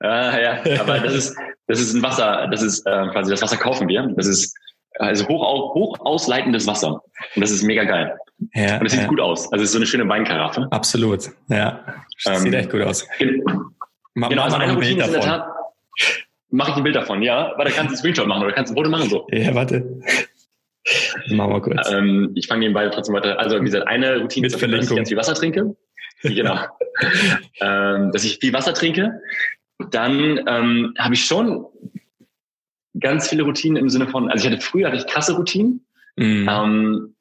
Ah, 0.00 0.38
ja, 0.38 0.62
aber 0.80 0.98
das 1.00 1.14
ist, 1.14 1.36
das 1.66 1.80
ist 1.80 1.94
ein 1.94 2.02
Wasser, 2.02 2.48
das 2.50 2.62
ist 2.62 2.86
äh, 2.86 3.08
quasi 3.08 3.30
das 3.30 3.42
Wasser 3.42 3.56
kaufen 3.56 3.88
wir. 3.88 4.08
Das 4.16 4.26
ist 4.26 4.56
also 4.98 5.26
hoch, 5.26 5.74
hoch 5.74 5.98
ausleitendes 6.00 6.66
Wasser. 6.66 7.02
Und 7.34 7.40
das 7.40 7.50
ist 7.50 7.62
mega 7.62 7.84
geil. 7.84 8.16
Ja, 8.54 8.78
und 8.78 8.86
es 8.86 8.92
sieht 8.92 9.02
ja. 9.02 9.08
gut 9.08 9.20
aus. 9.20 9.52
Also 9.52 9.62
es 9.62 9.70
ist 9.70 9.72
so 9.72 9.78
eine 9.78 9.86
schöne 9.86 10.08
Weinkaraffe. 10.08 10.68
Absolut. 10.70 11.30
Ja. 11.48 11.84
Ähm, 12.26 12.36
sieht 12.36 12.54
echt 12.54 12.70
gut 12.70 12.82
aus. 12.82 13.06
Mach, 14.14 14.28
genau, 14.28 14.42
also 14.42 14.56
eine 14.56 14.74
Routine 14.74 15.02
ist 15.02 15.06
in 15.08 15.12
der 15.14 15.20
Tat. 15.20 15.48
Mache 16.50 16.70
ich 16.70 16.76
ein 16.76 16.84
Bild 16.84 16.94
davon, 16.94 17.22
ja. 17.22 17.52
Warte, 17.56 17.72
kannst 17.72 17.90
du 17.90 17.94
ein 17.94 17.98
Screenshot 17.98 18.28
machen 18.28 18.44
oder 18.44 18.52
kannst 18.52 18.70
du 18.70 18.74
ein 18.74 18.76
Foto 18.76 18.90
machen 18.90 19.10
so. 19.10 19.26
Ja, 19.32 19.54
warte. 19.54 20.00
Machen 21.30 21.52
wir 21.52 21.60
kurz. 21.60 21.90
Ähm, 21.90 22.32
ich 22.34 22.46
fange 22.46 22.60
nebenbei 22.60 22.88
trotzdem 22.88 23.14
weiter. 23.14 23.38
Also 23.38 23.60
wie 23.60 23.64
gesagt, 23.64 23.88
eine 23.88 24.18
Routine 24.18 24.46
ist, 24.46 24.54
dass 24.54 24.62
ich 24.62 24.96
ganz 24.96 25.08
viel 25.08 25.16
Wasser 25.16 25.34
trinke. 25.34 25.76
genau. 26.22 26.58
ähm, 27.60 28.12
dass 28.12 28.24
ich 28.24 28.38
viel 28.38 28.52
Wasser 28.52 28.74
trinke. 28.74 29.20
Dann 29.90 30.40
ähm, 30.46 30.94
habe 30.98 31.14
ich 31.14 31.24
schon 31.24 31.66
ganz 33.00 33.28
viele 33.28 33.42
Routinen 33.42 33.76
im 33.76 33.88
Sinne 33.88 34.08
von, 34.08 34.30
also 34.30 34.46
ich 34.46 34.52
hatte 34.52 34.62
früher 34.62 34.88
hatte 34.88 34.98
ich 34.98 35.06
krasse 35.06 35.34
Routinen. 35.34 35.86
Mhm. 36.16 36.48
Ähm, 36.48 37.13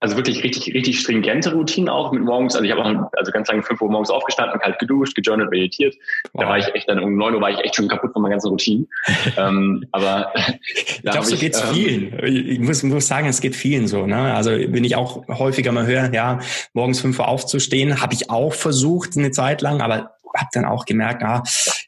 also 0.00 0.16
wirklich 0.16 0.42
richtig, 0.44 0.74
richtig 0.74 1.00
stringente 1.00 1.52
Routinen 1.52 1.88
auch 1.88 2.12
mit 2.12 2.22
morgens. 2.22 2.54
Also 2.54 2.66
ich 2.66 2.72
habe 2.72 2.84
auch 2.84 3.10
also 3.16 3.32
ganz 3.32 3.48
lange 3.48 3.62
fünf 3.62 3.80
Uhr 3.80 3.90
morgens 3.90 4.10
aufgestanden, 4.10 4.60
kalt 4.60 4.78
geduscht, 4.78 5.14
gejournalt, 5.14 5.50
meditiert. 5.50 5.94
Wow. 6.32 6.42
Da 6.42 6.48
war 6.50 6.58
ich 6.58 6.74
echt 6.74 6.88
dann 6.88 7.02
um 7.02 7.16
neun 7.16 7.34
Uhr 7.34 7.40
war 7.40 7.50
ich 7.50 7.58
echt 7.60 7.76
schon 7.76 7.88
kaputt 7.88 8.12
von 8.12 8.20
meiner 8.20 8.34
ganzen 8.34 8.48
Routine. 8.48 8.86
ähm, 9.38 9.86
aber 9.92 10.32
ich 10.74 11.00
glaube, 11.02 11.26
so 11.26 11.36
geht's 11.36 11.62
ähm, 11.62 11.74
vielen. 11.74 12.24
Ich 12.24 12.60
muss, 12.60 12.82
muss 12.82 13.06
sagen, 13.06 13.26
es 13.26 13.40
geht 13.40 13.56
vielen 13.56 13.88
so. 13.88 14.06
Ne? 14.06 14.34
Also 14.34 14.50
wenn 14.50 14.84
ich 14.84 14.96
auch 14.96 15.26
häufiger 15.28 15.72
mal 15.72 15.86
höre, 15.86 16.12
ja, 16.12 16.40
morgens 16.74 17.00
fünf 17.00 17.18
Uhr 17.18 17.28
aufzustehen, 17.28 18.02
habe 18.02 18.12
ich 18.12 18.28
auch 18.28 18.52
versucht 18.52 19.16
eine 19.16 19.30
Zeit 19.30 19.62
lang, 19.62 19.80
aber 19.80 20.15
habe 20.36 20.50
dann 20.52 20.64
auch 20.64 20.84
gemerkt, 20.84 21.22
ah, 21.22 21.42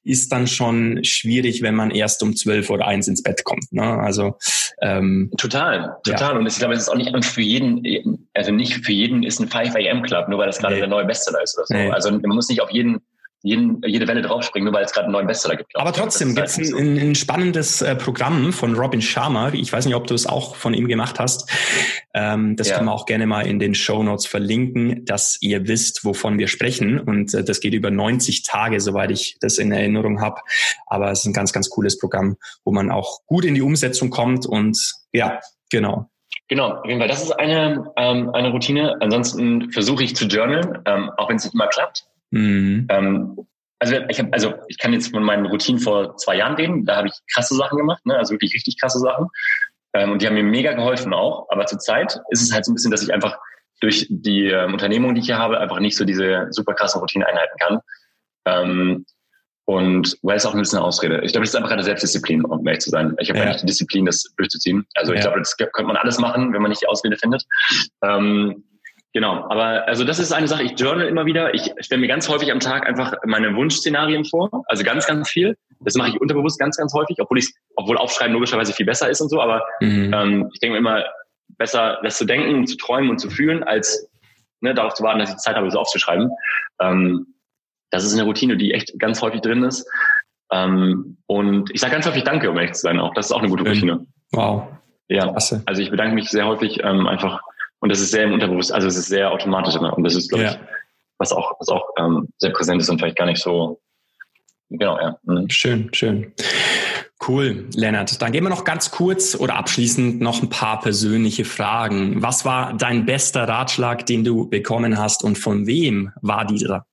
ist 0.05 0.33
dann 0.33 0.47
schon 0.47 1.05
schwierig, 1.05 1.62
wenn 1.62 1.75
man 1.75 1.90
erst 1.90 2.23
um 2.23 2.35
zwölf 2.35 2.71
oder 2.71 2.87
eins 2.87 3.09
ins 3.09 3.23
Bett 3.23 3.45
kommt. 3.45 3.73
Ne? 3.73 3.83
Also 3.83 4.37
ähm, 4.81 5.31
total, 5.37 5.97
total. 6.05 6.33
Ja. 6.33 6.38
Und 6.38 6.47
ich 6.47 6.59
glaube, 6.59 6.75
es 6.75 6.81
ist 6.83 6.88
auch 6.88 6.97
nicht 6.97 7.25
für 7.25 7.43
jeden, 7.43 8.28
also 8.35 8.52
nicht 8.52 8.85
für 8.85 8.93
jeden 8.93 9.23
ist 9.23 9.40
ein 9.40 9.49
5 9.49 9.75
AM 9.75 10.02
Club, 10.02 10.28
nur 10.28 10.38
weil 10.38 10.47
das 10.47 10.59
gerade 10.59 10.75
nee. 10.75 10.81
der 10.81 10.88
neue 10.88 11.05
Bestseller 11.05 11.43
ist 11.43 11.57
oder 11.57 11.67
so. 11.67 11.75
Nee. 11.75 11.90
Also 11.90 12.11
man 12.11 12.23
muss 12.23 12.49
nicht 12.49 12.62
auf 12.62 12.71
jeden 12.71 13.00
jeden, 13.42 13.80
jede 13.87 14.09
Welle 14.09 14.23
draufspringen, 14.23 14.64
nur 14.64 14.75
weil 14.75 14.85
es 14.85 14.92
gerade 14.92 15.04
einen 15.04 15.12
neuen 15.12 15.26
Bestseller 15.26 15.57
gibt. 15.57 15.76
Aber 15.76 15.92
trotzdem 15.92 16.35
gibt 16.35 16.49
es 16.49 16.57
halt 16.57 16.75
ein, 16.75 16.99
ein, 16.99 17.14
spannendes 17.14 17.83
äh, 17.83 17.95
Programm 17.95 18.52
von 18.52 18.75
Robin 18.75 19.00
Sharma. 19.00 19.52
Ich 19.52 19.73
weiß 19.73 19.87
nicht, 19.87 19.95
ob 19.95 20.07
du 20.07 20.14
es 20.14 20.26
auch 20.26 20.57
von 20.57 20.75
ihm 20.75 20.88
gemacht 20.88 21.21
hast. 21.21 21.50
Ähm, 22.14 22.57
das 22.57 22.68
ja. 22.68 22.76
können 22.76 22.88
wir 22.88 22.92
auch 22.92 23.07
gerne 23.07 23.26
mal 23.26 23.47
in 23.47 23.59
den 23.59 23.75
Show 23.75 24.02
Notes 24.02 24.26
verlinken, 24.26 25.04
dass 25.04 25.38
ihr 25.40 25.68
wisst, 25.68 26.04
wovon 26.04 26.38
wir 26.38 26.49
sprechen. 26.49 26.99
Und 26.99 27.33
äh, 27.35 27.45
das 27.45 27.61
geht 27.61 27.75
über 27.75 27.90
90 27.90 28.42
Tage, 28.42 28.80
soweit 28.80 29.11
ich 29.12 29.37
das 29.40 29.59
in 29.59 29.71
Erinnerung 29.71 30.21
habe. 30.21 30.40
Aber 30.87 31.11
es 31.12 31.21
ist 31.21 31.26
ein 31.26 31.33
ganz, 31.33 31.52
ganz 31.52 31.71
cooles 31.71 31.99
Programm, 31.99 32.37
wo 32.64 32.73
man 32.73 32.90
auch 32.90 33.21
gut 33.26 33.45
in 33.45 33.54
die 33.54 33.62
Umsetzung 33.62 34.11
kommt. 34.11 34.47
Und 34.47 34.95
ja, 35.12 35.40
genau. 35.71 36.11
Genau, 36.49 36.73
auf 36.73 36.87
jeden 36.87 36.99
Fall. 36.99 37.09
Das 37.09 37.23
ist 37.23 37.33
eine, 37.33 37.92
ähm, 37.97 38.30
eine 38.30 38.50
Routine. 38.50 38.97
Ansonsten 39.00 39.71
versuche 39.71 40.02
ich 40.02 40.16
zu 40.16 40.25
journalen, 40.26 40.78
ähm, 40.87 41.11
auch 41.18 41.28
wenn 41.28 41.37
es 41.37 41.45
nicht 41.45 41.54
immer 41.54 41.68
klappt. 41.68 42.07
Mhm. 42.31 42.87
Ähm, 42.91 43.37
also 43.79 43.95
ich 44.09 44.19
habe, 44.19 44.33
also 44.33 44.55
ich 44.67 44.79
kann 44.79 44.93
jetzt 44.93 45.13
von 45.13 45.23
meinen 45.23 45.47
Routinen 45.47 45.81
vor 45.81 46.17
zwei 46.17 46.37
Jahren 46.37 46.55
reden. 46.55 46.85
Da 46.85 46.97
habe 46.97 47.09
ich 47.09 47.15
krasse 47.33 47.55
Sachen 47.55 47.79
gemacht, 47.79 48.05
ne? 48.07 48.17
also 48.17 48.33
wirklich 48.33 48.55
richtig 48.55 48.81
krasse 48.81 48.99
Sachen. 48.99 49.29
Ähm, 49.95 50.13
und 50.13 50.23
die 50.23 50.27
haben 50.27 50.35
mir 50.35 50.43
mega 50.43 50.73
geholfen 50.73 51.13
auch. 51.15 51.47
Aber 51.51 51.67
zurzeit 51.67 52.19
ist 52.31 52.43
es 52.43 52.53
halt 52.53 52.65
so 52.65 52.73
ein 52.73 52.75
bisschen, 52.75 52.91
dass 52.91 53.03
ich 53.03 53.13
einfach 53.13 53.39
durch 53.81 54.07
die 54.11 54.47
ähm, 54.47 54.73
Unternehmung, 54.73 55.15
die 55.15 55.21
ich 55.21 55.27
hier 55.27 55.39
habe, 55.39 55.61
einfach 55.61 55.79
nicht 55.79 55.97
so 55.97 56.05
diese 56.05 56.49
super 56.51 56.75
krassen 56.75 57.01
Routinen 57.01 57.27
einhalten 57.27 57.57
kann. 57.59 57.79
Ähm, 58.47 59.07
und 59.65 60.17
weil 60.23 60.39
es 60.39 60.47
auch 60.47 60.55
ein 60.55 60.61
bisschen 60.61 60.79
eine 60.79 60.87
Ausrede. 60.87 61.21
Ich 61.25 61.33
glaube, 61.33 61.45
das 61.45 61.51
ist 61.51 61.55
einfach 61.55 61.71
eine 61.71 61.83
Selbstdisziplin, 61.83 62.43
um 62.45 62.67
ehrlich 62.67 62.81
zu 62.81 62.89
sein. 62.89 63.15
Ich 63.19 63.29
habe 63.29 63.41
ja. 63.41 63.49
nicht 63.49 63.61
die 63.61 63.67
Disziplin, 63.67 64.07
das 64.07 64.25
durchzuziehen. 64.37 64.87
Also 64.95 65.13
ich 65.13 65.21
glaube, 65.21 65.39
das 65.39 65.57
könnte 65.59 65.85
man 65.85 65.97
alles 65.97 66.19
machen, 66.19 66.55
wenn 66.55 66.63
man 66.63 66.71
nicht 66.71 66.81
die 66.81 66.87
Ausrede 66.87 67.17
findet. 67.17 67.45
Ähm, 68.03 68.65
Genau, 69.15 69.47
aber 69.49 69.88
also 69.88 70.05
das 70.05 70.19
ist 70.19 70.33
eine 70.33 70.49
Sache, 70.49 70.62
ich 70.62 70.79
journal 70.79 71.09
immer 71.09 71.25
wieder. 71.25 71.55
Ich 71.55 71.73
stelle 71.81 72.00
mir 72.00 72.09
ganz 72.09 72.29
häufig 72.29 72.53
am 72.53 72.61
Tag 72.61 72.87
einfach 72.87 73.15
meine 73.25 73.55
Wunschszenarien 73.55 74.25
vor, 74.25 74.50
also 74.67 74.85
ganz, 74.85 75.07
ganz 75.07 75.31
viel. 75.31 75.57
Das 75.81 75.95
mache 75.95 76.11
ich 76.11 76.21
unterbewusst 76.21 76.59
ganz, 76.59 76.77
ganz 76.77 76.93
häufig, 76.93 77.17
obwohl 77.21 77.38
ich, 77.38 77.55
obwohl 77.75 77.97
Aufschreiben 77.97 78.35
logischerweise 78.35 78.73
viel 78.73 78.85
besser 78.85 79.09
ist 79.09 79.21
und 79.21 79.31
so, 79.31 79.41
aber 79.41 79.65
mhm. 79.81 80.12
ähm, 80.12 80.50
ich 80.53 80.61
denke 80.61 80.73
mir 80.73 80.79
immer, 80.79 81.05
besser 81.57 81.99
das 82.03 82.19
zu 82.19 82.27
denken, 82.27 82.67
zu 82.67 82.77
träumen 82.77 83.11
und 83.11 83.19
zu 83.19 83.31
fühlen, 83.31 83.62
als 83.62 84.09
ne, 84.61 84.75
darauf 84.75 84.95
zu 84.95 85.03
warten, 85.03 85.21
dass 85.21 85.31
ich 85.31 85.37
Zeit 85.37 85.57
habe, 85.57 85.71
so 85.71 85.79
aufzuschreiben. 85.79 86.31
Ähm, 86.81 87.35
das 87.91 88.05
ist 88.05 88.12
eine 88.12 88.25
Routine, 88.25 88.57
die 88.57 88.73
echt 88.73 88.99
ganz 88.99 89.23
häufig 89.23 89.41
drin 89.41 89.62
ist. 89.62 89.88
Ähm, 90.53 91.19
und 91.27 91.71
ich 91.73 91.81
sage 91.81 91.95
ganz 91.95 92.07
häufig 92.07 92.25
Danke, 92.25 92.50
um 92.50 92.57
ehrlich 92.57 92.75
zu 92.75 92.83
sein 92.83 93.00
auch. 93.00 93.15
Das 93.15 93.27
ist 93.27 93.33
auch 93.33 93.41
eine 93.41 93.49
gute 93.49 93.65
Routine. 93.65 94.07
Wow. 94.33 94.69
Ja, 95.09 95.27
Klasse. 95.29 95.62
also 95.65 95.81
ich 95.81 95.91
bedanke 95.91 96.15
mich 96.15 96.29
sehr 96.29 96.47
häufig 96.47 96.81
ähm, 96.85 97.07
einfach 97.07 97.41
und 97.81 97.91
das 97.91 98.01
ist 98.01 98.11
sehr 98.11 98.25
im 98.25 98.33
Unterbewusst, 98.33 98.73
also 98.73 98.89
es 98.89 98.97
ist 98.97 99.09
sehr 99.09 99.31
automatisch 99.31 99.77
immer. 99.77 99.97
Und 99.97 100.05
das 100.05 100.15
ist, 100.15 100.29
glaube 100.29 100.45
ja. 100.45 100.51
ich, 100.53 100.59
was 101.19 101.33
auch, 101.33 101.53
was 101.59 101.69
auch 101.69 101.89
ähm, 101.99 102.29
sehr 102.39 102.51
präsent 102.51 102.81
ist 102.81 102.89
und 102.89 102.99
vielleicht 102.99 103.17
gar 103.17 103.27
nicht 103.27 103.43
so, 103.43 103.81
genau, 104.69 104.99
ja. 104.99 105.19
Mhm. 105.25 105.49
Schön, 105.49 105.91
schön. 105.93 106.33
Cool, 107.27 107.67
Lennart. 107.75 108.23
Dann 108.23 108.33
gehen 108.33 108.45
wir 108.45 108.51
noch 108.51 108.65
ganz 108.65 108.91
kurz 108.91 109.35
oder 109.35 109.57
abschließend 109.57 110.21
noch 110.21 110.41
ein 110.41 110.49
paar 110.49 110.81
persönliche 110.81 111.45
Fragen. 111.45 112.23
Was 112.23 112.45
war 112.45 112.75
dein 112.75 113.07
bester 113.07 113.49
Ratschlag, 113.49 114.07
den 114.07 114.25
du 114.25 114.49
bekommen 114.49 114.99
hast 114.99 115.25
und 115.25 115.37
von 115.37 115.67
wem 115.67 116.13
war 116.23 116.47
dieser? 116.47 116.87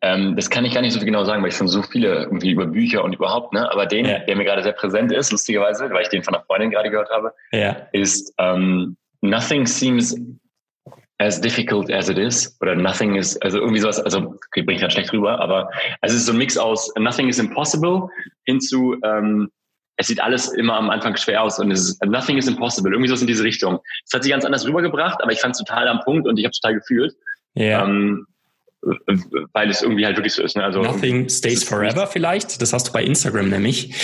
Ähm, 0.00 0.36
das 0.36 0.50
kann 0.50 0.64
ich 0.64 0.74
gar 0.74 0.80
nicht 0.80 0.92
so 0.92 1.04
genau 1.04 1.24
sagen, 1.24 1.42
weil 1.42 1.50
ich 1.50 1.56
schon 1.56 1.68
so 1.68 1.82
viele 1.82 2.24
irgendwie 2.24 2.50
über 2.50 2.66
Bücher 2.66 3.04
und 3.04 3.12
überhaupt, 3.12 3.52
ne? 3.52 3.70
Aber 3.70 3.86
den, 3.86 4.06
ja. 4.06 4.20
der 4.20 4.36
mir 4.36 4.44
gerade 4.44 4.62
sehr 4.62 4.72
präsent 4.72 5.12
ist, 5.12 5.32
lustigerweise, 5.32 5.90
weil 5.90 6.02
ich 6.02 6.08
den 6.08 6.22
von 6.22 6.34
einer 6.34 6.44
Freundin 6.44 6.70
gerade 6.70 6.90
gehört 6.90 7.10
habe, 7.10 7.32
ja. 7.52 7.76
ist 7.92 8.32
ähm, 8.38 8.96
nothing 9.24 9.66
seems 9.66 10.14
as 11.18 11.40
difficult 11.40 11.90
as 11.90 12.08
it 12.08 12.18
is 12.18 12.56
oder 12.60 12.74
nothing 12.74 13.16
is, 13.16 13.36
also 13.38 13.58
irgendwie 13.58 13.80
sowas, 13.80 14.00
also 14.00 14.36
okay, 14.48 14.62
bringe 14.62 14.76
ich 14.76 14.82
halt 14.82 14.92
schlecht 14.92 15.12
rüber, 15.12 15.40
aber 15.40 15.70
es 16.02 16.12
ist 16.12 16.26
so 16.26 16.32
ein 16.32 16.38
Mix 16.38 16.56
aus 16.58 16.92
nothing 16.98 17.28
is 17.28 17.38
impossible 17.38 18.08
hinzu, 18.44 18.96
ähm, 19.04 19.48
es 19.96 20.08
sieht 20.08 20.20
alles 20.20 20.48
immer 20.52 20.74
am 20.74 20.90
Anfang 20.90 21.16
schwer 21.16 21.42
aus 21.42 21.58
und 21.58 21.70
es 21.70 21.90
ist, 21.90 22.04
nothing 22.04 22.36
is 22.36 22.48
impossible, 22.48 22.92
irgendwie 22.92 23.08
so 23.08 23.20
in 23.20 23.28
diese 23.28 23.44
Richtung. 23.44 23.78
Es 24.04 24.12
hat 24.12 24.24
sich 24.24 24.32
ganz 24.32 24.44
anders 24.44 24.66
rübergebracht, 24.66 25.22
aber 25.22 25.30
ich 25.30 25.40
fand 25.40 25.54
es 25.54 25.58
total 25.58 25.86
am 25.86 26.00
Punkt 26.00 26.26
und 26.26 26.36
ich 26.36 26.44
habe 26.44 26.52
total 26.52 26.74
gefühlt. 26.74 27.14
Ja. 27.54 27.84
Ähm, 27.84 28.26
weil 29.52 29.70
es 29.70 29.82
irgendwie 29.82 30.04
halt 30.04 30.16
wirklich 30.16 30.34
so 30.34 30.42
ist. 30.42 30.56
Ne? 30.56 30.64
Also 30.64 30.82
Nothing 30.82 31.28
stays 31.28 31.64
forever 31.64 32.06
vielleicht. 32.06 32.60
Das 32.60 32.72
hast 32.72 32.88
du 32.88 32.92
bei 32.92 33.02
Instagram 33.02 33.48
nämlich. 33.48 33.94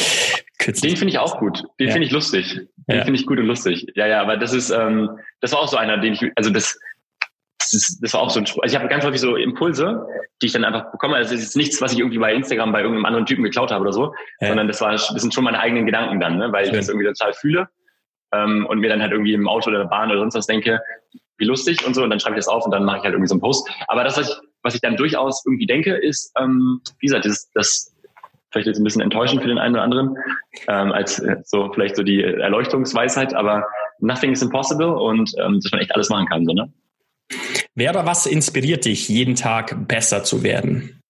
Kürzlich. 0.59 0.93
Den 0.93 0.99
finde 0.99 1.13
ich 1.13 1.19
auch 1.19 1.39
gut. 1.39 1.65
Den 1.79 1.89
ja. 1.89 1.93
finde 1.93 2.07
ich 2.07 2.13
lustig. 2.13 2.61
Den 2.89 2.99
ja. 2.99 3.05
finde 3.05 3.19
ich 3.19 3.27
gut 3.27 3.39
und 3.39 3.47
lustig. 3.47 3.87
Ja, 3.95 4.07
ja, 4.07 4.21
aber 4.21 4.37
das 4.37 4.53
ist, 4.53 4.71
ähm, 4.71 5.11
das 5.41 5.53
war 5.53 5.61
auch 5.61 5.69
so 5.69 5.77
einer, 5.77 5.99
den 5.99 6.13
ich, 6.13 6.25
also 6.37 6.51
das, 6.51 6.79
das, 7.59 7.73
ist, 7.73 8.01
das 8.03 8.13
war 8.13 8.21
auch 8.21 8.31
so 8.31 8.41
ein 8.41 8.47
Spruch. 8.47 8.63
Also 8.63 8.75
ich 8.75 8.79
habe 8.79 8.89
ganz 8.89 9.05
häufig 9.05 9.21
so 9.21 9.37
Impulse, 9.37 10.07
die 10.43 10.47
ich 10.47 10.53
dann 10.53 10.65
einfach 10.65 10.91
bekomme. 10.93 11.17
Also 11.17 11.35
es 11.35 11.43
ist 11.43 11.57
nichts, 11.57 11.81
was 11.81 11.93
ich 11.93 11.99
irgendwie 11.99 12.19
bei 12.19 12.35
Instagram 12.35 12.73
bei 12.73 12.81
irgendeinem 12.81 13.07
anderen 13.07 13.27
Typen 13.27 13.43
geklaut 13.43 13.71
habe 13.71 13.83
oder 13.83 13.93
so, 13.93 14.15
ja. 14.41 14.49
sondern 14.49 14.69
das 14.69 14.81
war, 14.81 14.93
das 14.93 15.09
sind 15.09 15.33
schon 15.33 15.45
meine 15.45 15.61
eigenen 15.61 15.87
Gedanken 15.87 16.21
dann, 16.21 16.39
ne? 16.39 16.53
weil 16.53 16.65
Schön. 16.65 16.75
ich 16.75 16.81
das 16.81 16.89
irgendwie 16.89 17.07
total 17.07 17.33
fühle 17.33 17.69
ähm, 18.33 18.67
und 18.67 18.81
mir 18.81 18.89
dann 18.89 19.01
halt 19.01 19.13
irgendwie 19.13 19.35
im 19.35 19.49
Auto 19.49 19.71
oder 19.71 19.81
der 19.81 19.87
Bahn 19.87 20.11
oder 20.11 20.21
sonst 20.21 20.35
was 20.35 20.47
denke, 20.47 20.81
wie 21.39 21.47
lustig 21.47 21.85
und 21.87 21.95
so, 21.95 22.03
und 22.03 22.11
dann 22.11 22.21
schreibe 22.21 22.35
ich 22.35 22.45
das 22.45 22.49
auf 22.49 22.65
und 22.65 22.71
dann 22.71 22.85
mache 22.85 22.99
ich 22.99 23.03
halt 23.05 23.15
irgendwie 23.15 23.29
so 23.29 23.35
einen 23.35 23.41
Post. 23.41 23.69
Aber 23.89 24.05
das, 24.05 24.19
was 24.19 24.29
ich, 24.29 24.37
was 24.63 24.75
ich 24.75 24.81
dann 24.81 24.97
durchaus 24.97 25.45
irgendwie 25.47 25.67
denke, 25.67 25.95
ist, 25.95 26.33
ähm, 26.39 26.81
wie 26.99 27.07
gesagt, 27.07 27.25
das, 27.25 27.51
das 27.55 27.95
vielleicht 28.51 28.67
jetzt 28.67 28.79
ein 28.79 28.85
bisschen 28.85 29.03
enttäuschend 29.03 29.43
für 29.43 29.49
den 29.49 29.59
einen 29.59 29.75
oder 29.75 29.85
anderen, 29.85 30.17
ähm, 30.69 30.93
als 30.93 31.19
äh, 31.21 31.37
so 31.45 31.73
vielleicht 31.73 31.97
so 31.97 32.03
die 32.03 32.23
Erleuchtungsweisheit, 32.23 33.35
aber 33.35 33.67
nothing 34.01 34.33
is 34.33 34.43
impossible 34.43 34.89
und 34.89 35.33
ähm, 35.39 35.61
dass 35.61 35.71
man 35.73 35.81
echt 35.81 35.95
alles 35.95 36.09
machen 36.11 36.27
kann. 36.27 36.45
So, 36.45 36.53
ne? 36.53 36.73
Wer 37.75 37.91
aber 37.91 38.07
was 38.07 38.27
inspiriert 38.27 38.85
dich, 38.85 39.09
jeden 39.09 39.37
Tag 39.37 39.87
besser 39.87 40.25
zu 40.25 40.43
werden? 40.43 41.01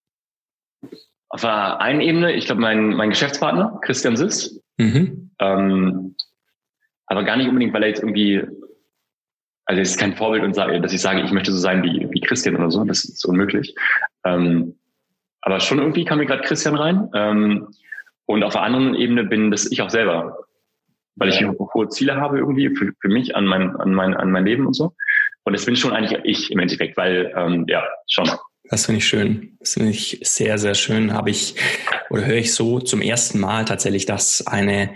Auf 1.29 1.43
der 1.43 1.81
einen 1.81 2.01
Ebene, 2.01 2.33
ich 2.33 2.47
glaube, 2.47 2.61
mein, 2.61 2.89
mein 2.89 3.11
Geschäftspartner, 3.11 3.79
Christian 3.83 4.17
Siss. 4.17 4.61
Mhm. 4.77 5.31
Ähm, 5.39 6.17
aber 7.07 7.25
gar 7.25 7.37
nicht 7.37 7.49
unbedingt, 7.49 7.73
weil 7.73 7.83
er 7.83 7.89
jetzt 7.89 8.03
irgendwie, 8.03 8.43
also 9.71 9.83
es 9.83 9.91
ist 9.91 10.01
kein 10.01 10.17
Vorbild 10.17 10.43
und 10.43 10.53
sage, 10.53 10.81
dass 10.81 10.93
ich 10.93 11.01
sage, 11.01 11.23
ich 11.23 11.31
möchte 11.31 11.53
so 11.53 11.59
sein 11.59 11.85
wie, 11.85 12.05
wie 12.11 12.21
Christian 12.21 12.57
oder 12.57 12.73
so, 12.73 12.83
das 12.83 13.05
ist 13.05 13.25
unmöglich. 13.25 13.73
Ähm, 14.25 14.75
aber 15.43 15.61
schon 15.61 15.79
irgendwie 15.79 16.05
kam 16.05 16.19
mir 16.19 16.27
gerade 16.27 16.43
Christian 16.43 16.75
rein. 16.75 17.09
Ähm, 17.15 17.69
und 18.27 18.43
auf 18.43 18.55
der 18.55 18.63
anderen 18.63 18.97
Ebene 18.97 19.23
bin 19.23 19.53
das 19.53 19.71
ich 19.71 19.81
auch 19.81 19.89
selber, 19.89 20.39
weil 21.15 21.29
ich 21.29 21.41
hohe 21.47 21.89
Ziele 21.89 22.17
habe 22.17 22.39
irgendwie 22.39 22.75
für, 22.75 22.91
für 23.01 23.09
mich 23.09 23.37
an 23.37 23.47
mein, 23.47 23.77
an 23.77 23.95
mein, 23.95 24.15
an 24.15 24.33
mein 24.33 24.45
Leben 24.45 24.67
und 24.67 24.75
so. 24.75 24.93
Und 25.45 25.53
das 25.53 25.65
bin 25.65 25.77
schon 25.77 25.93
eigentlich 25.93 26.19
ich 26.25 26.51
im 26.51 26.59
Endeffekt, 26.59 26.97
weil, 26.97 27.33
ähm, 27.37 27.65
ja, 27.69 27.85
schon. 28.09 28.29
Das 28.65 28.87
finde 28.87 28.99
ich 28.99 29.07
schön. 29.07 29.57
Das 29.61 29.75
finde 29.75 29.91
ich 29.91 30.19
sehr, 30.25 30.59
sehr 30.59 30.75
schön. 30.75 31.13
Habe 31.13 31.31
ich 31.31 31.55
oder 32.11 32.27
höre 32.27 32.39
ich 32.39 32.53
so 32.55 32.81
zum 32.81 33.03
ersten 33.03 33.39
Mal 33.39 33.67
tatsächlich, 33.67 34.05
dass 34.05 34.45
eine 34.49 34.91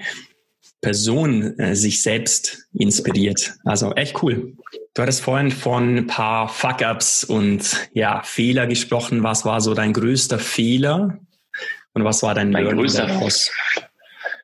Person 0.84 1.58
äh, 1.58 1.74
sich 1.74 2.02
selbst 2.02 2.68
inspiriert. 2.74 3.54
Also 3.64 3.92
echt 3.94 4.22
cool. 4.22 4.52
Du 4.92 5.02
hattest 5.02 5.22
vorhin 5.22 5.50
von 5.50 5.96
ein 5.96 6.06
paar 6.06 6.48
Fuck-ups 6.48 7.24
und 7.24 7.88
ja, 7.94 8.22
Fehler 8.22 8.66
gesprochen. 8.66 9.22
Was 9.22 9.44
war 9.44 9.60
so 9.60 9.74
dein 9.74 9.92
größter 9.92 10.38
Fehler? 10.38 11.18
Und 11.94 12.04
was 12.04 12.22
war 12.22 12.34
dein 12.34 12.50
mein 12.50 12.64
Learning 12.64 12.82
größter 12.82 13.06
daraus? 13.06 13.50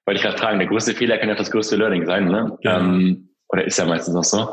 Wollte 0.07 0.19
ich 0.19 0.23
gerade 0.23 0.39
fragen, 0.39 0.59
der 0.59 0.69
größte 0.69 0.95
Fehler 0.95 1.19
kann 1.19 1.29
ja 1.29 1.35
das 1.35 1.51
größte 1.51 1.77
Learning 1.77 2.07
sein, 2.07 2.27
ne? 2.27 2.59
Ja. 2.63 2.79
Ähm, 2.79 3.29
oder 3.49 3.65
ist 3.65 3.79
ja 3.79 3.85
meistens 3.85 4.17
auch 4.17 4.25
so. 4.25 4.51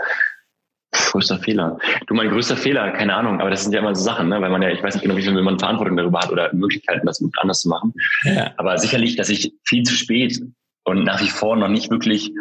Größter 0.92 1.40
Fehler. 1.40 1.78
Du, 2.08 2.14
mein 2.14 2.30
größter 2.30 2.58
Fehler, 2.58 2.92
keine 2.92 3.16
Ahnung, 3.16 3.40
aber 3.40 3.50
das 3.50 3.64
sind 3.64 3.72
ja 3.72 3.80
immer 3.80 3.96
so 3.96 4.04
Sachen, 4.04 4.30
ne? 4.30 4.42
weil 4.42 4.50
man 4.50 4.62
ja, 4.62 4.70
ich 4.70 4.84
weiß 4.84 4.96
nicht 4.96 5.04
genau, 5.04 5.16
wie 5.16 5.22
viel 5.22 5.34
man 5.42 5.60
Verantwortung 5.60 5.96
darüber 5.96 6.20
hat 6.20 6.32
oder 6.32 6.54
Möglichkeiten, 6.54 7.06
das 7.06 7.24
anders 7.38 7.62
zu 7.62 7.70
machen. 7.70 7.94
Ja. 8.24 8.52
Aber 8.58 8.78
sicherlich, 8.78 9.16
dass 9.16 9.30
ich 9.30 9.54
viel 9.64 9.84
zu 9.84 9.96
spät 9.96 10.42
und 10.88 11.04
nach 11.04 11.22
wie 11.22 11.30
vor 11.30 11.58
noch 11.58 11.68
nicht 11.68 11.92
wirklich 11.92 12.32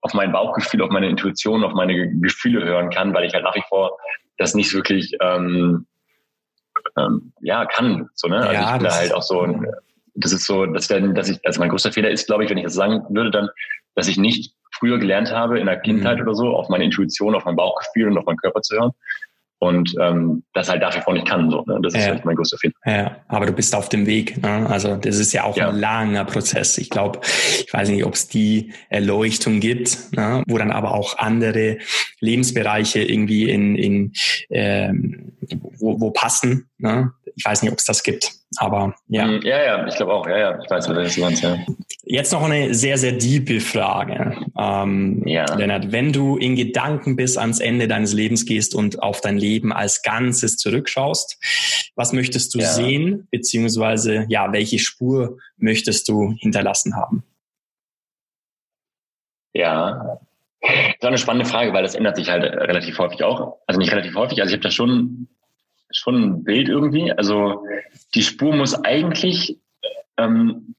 auf 0.00 0.14
mein 0.14 0.30
Bauchgefühl, 0.30 0.80
auf 0.82 0.90
meine 0.90 1.08
Intuition, 1.08 1.64
auf 1.64 1.72
meine 1.72 2.08
Gefühle 2.20 2.64
hören 2.64 2.90
kann, 2.90 3.12
weil 3.12 3.24
ich 3.24 3.34
halt 3.34 3.42
nach 3.42 3.56
wie 3.56 3.64
vor 3.68 3.98
das 4.38 4.54
nicht 4.54 4.72
wirklich 4.74 5.16
ähm, 5.20 5.86
ähm, 6.96 7.32
ja 7.40 7.66
kann. 7.66 8.08
So, 8.14 8.28
ne? 8.28 8.36
Also 8.36 8.52
ja, 8.52 8.62
ich 8.62 8.72
bin 8.74 8.84
da 8.84 8.94
halt 8.94 9.12
auch 9.12 9.22
so, 9.22 9.60
das 10.14 10.32
ist 10.32 10.46
so, 10.46 10.66
dass, 10.66 10.86
dann, 10.86 11.16
dass 11.16 11.28
ich, 11.28 11.44
also 11.44 11.58
mein 11.58 11.68
größter 11.68 11.90
Fehler 11.90 12.10
ist, 12.10 12.28
glaube 12.28 12.44
ich, 12.44 12.50
wenn 12.50 12.58
ich 12.58 12.64
das 12.64 12.74
sagen 12.74 13.02
würde, 13.10 13.32
dann, 13.32 13.48
dass 13.96 14.06
ich 14.06 14.18
nicht 14.18 14.54
früher 14.70 14.98
gelernt 14.98 15.32
habe 15.32 15.58
in 15.58 15.66
der 15.66 15.80
Kindheit 15.80 16.18
mhm. 16.18 16.28
oder 16.28 16.34
so, 16.36 16.50
auf 16.50 16.68
meine 16.68 16.84
Intuition, 16.84 17.34
auf 17.34 17.44
mein 17.44 17.56
Bauchgefühl 17.56 18.06
und 18.06 18.18
auf 18.18 18.26
meinen 18.26 18.36
Körper 18.36 18.62
zu 18.62 18.76
hören, 18.76 18.92
und 19.58 19.94
ähm, 20.00 20.42
das 20.52 20.68
halt 20.68 20.82
dafür 20.82 21.02
vor 21.02 21.14
nicht 21.14 21.26
kann. 21.26 21.50
So, 21.50 21.64
ne? 21.66 21.78
Das 21.82 21.94
ist 21.94 22.04
ja. 22.04 22.12
halt 22.12 22.24
mein 22.24 22.36
größter 22.36 22.58
Fehler. 22.58 22.74
Ja, 22.84 23.16
aber 23.28 23.46
du 23.46 23.52
bist 23.52 23.74
auf 23.74 23.88
dem 23.88 24.06
Weg. 24.06 24.42
Ne? 24.42 24.68
Also 24.68 24.96
das 24.96 25.18
ist 25.18 25.32
ja 25.32 25.44
auch 25.44 25.56
ja. 25.56 25.70
ein 25.70 25.76
langer 25.76 26.24
Prozess. 26.24 26.76
Ich 26.78 26.90
glaube, 26.90 27.20
ich 27.22 27.72
weiß 27.72 27.88
nicht, 27.88 28.04
ob 28.04 28.14
es 28.14 28.28
die 28.28 28.72
Erleuchtung 28.90 29.60
gibt, 29.60 30.12
ne? 30.12 30.42
wo 30.46 30.58
dann 30.58 30.70
aber 30.70 30.92
auch 30.92 31.18
andere 31.18 31.78
Lebensbereiche 32.20 33.02
irgendwie 33.02 33.50
in, 33.50 33.76
in 33.76 34.12
ähm, 34.50 35.32
wo, 35.78 36.00
wo 36.00 36.10
passen. 36.10 36.68
Ne? 36.78 37.12
Ich 37.38 37.44
weiß 37.44 37.62
nicht, 37.62 37.70
ob 37.70 37.78
es 37.78 37.84
das 37.84 38.02
gibt, 38.02 38.32
aber 38.56 38.94
ja. 39.08 39.26
Mhm, 39.26 39.42
ja, 39.42 39.62
ja, 39.62 39.86
ich 39.86 39.94
glaube 39.96 40.14
auch. 40.14 40.26
Ja, 40.26 40.38
ja, 40.38 40.58
ich 40.62 40.70
weiß, 40.70 40.88
was 40.88 41.14
du 41.14 41.20
meinst. 41.20 41.42
Ja. 41.42 41.58
Jetzt 42.04 42.32
noch 42.32 42.42
eine 42.42 42.72
sehr, 42.72 42.96
sehr 42.96 43.12
diepe 43.12 43.60
Frage. 43.60 44.38
Ähm, 44.58 45.22
ja. 45.26 45.44
Lennart, 45.54 45.92
wenn 45.92 46.12
du 46.12 46.38
in 46.38 46.56
Gedanken 46.56 47.14
bis 47.14 47.36
ans 47.36 47.60
Ende 47.60 47.88
deines 47.88 48.14
Lebens 48.14 48.46
gehst 48.46 48.74
und 48.74 49.02
auf 49.02 49.20
dein 49.20 49.36
Leben 49.36 49.70
als 49.70 50.02
Ganzes 50.02 50.56
zurückschaust, 50.56 51.36
was 51.94 52.14
möchtest 52.14 52.54
du 52.54 52.60
ja. 52.60 52.68
sehen, 52.68 53.28
beziehungsweise 53.30 54.24
ja, 54.28 54.50
welche 54.52 54.78
Spur 54.78 55.36
möchtest 55.58 56.08
du 56.08 56.34
hinterlassen 56.38 56.96
haben? 56.96 57.22
Ja, 59.52 60.20
das 60.60 60.70
ist 60.98 61.04
eine 61.04 61.18
spannende 61.18 61.48
Frage, 61.48 61.72
weil 61.74 61.82
das 61.82 61.94
ändert 61.94 62.16
sich 62.16 62.30
halt 62.30 62.44
relativ 62.44 62.98
häufig 62.98 63.22
auch. 63.22 63.58
Also 63.66 63.78
nicht 63.78 63.92
relativ 63.92 64.14
häufig, 64.14 64.40
also 64.40 64.48
ich 64.50 64.54
habe 64.54 64.62
da 64.62 64.70
schon 64.70 65.28
schon 65.96 66.22
ein 66.22 66.44
Bild 66.44 66.68
irgendwie. 66.68 67.12
Also 67.12 67.64
die 68.14 68.22
Spur 68.22 68.54
muss 68.54 68.74
eigentlich 68.84 69.58
ähm, 70.16 70.74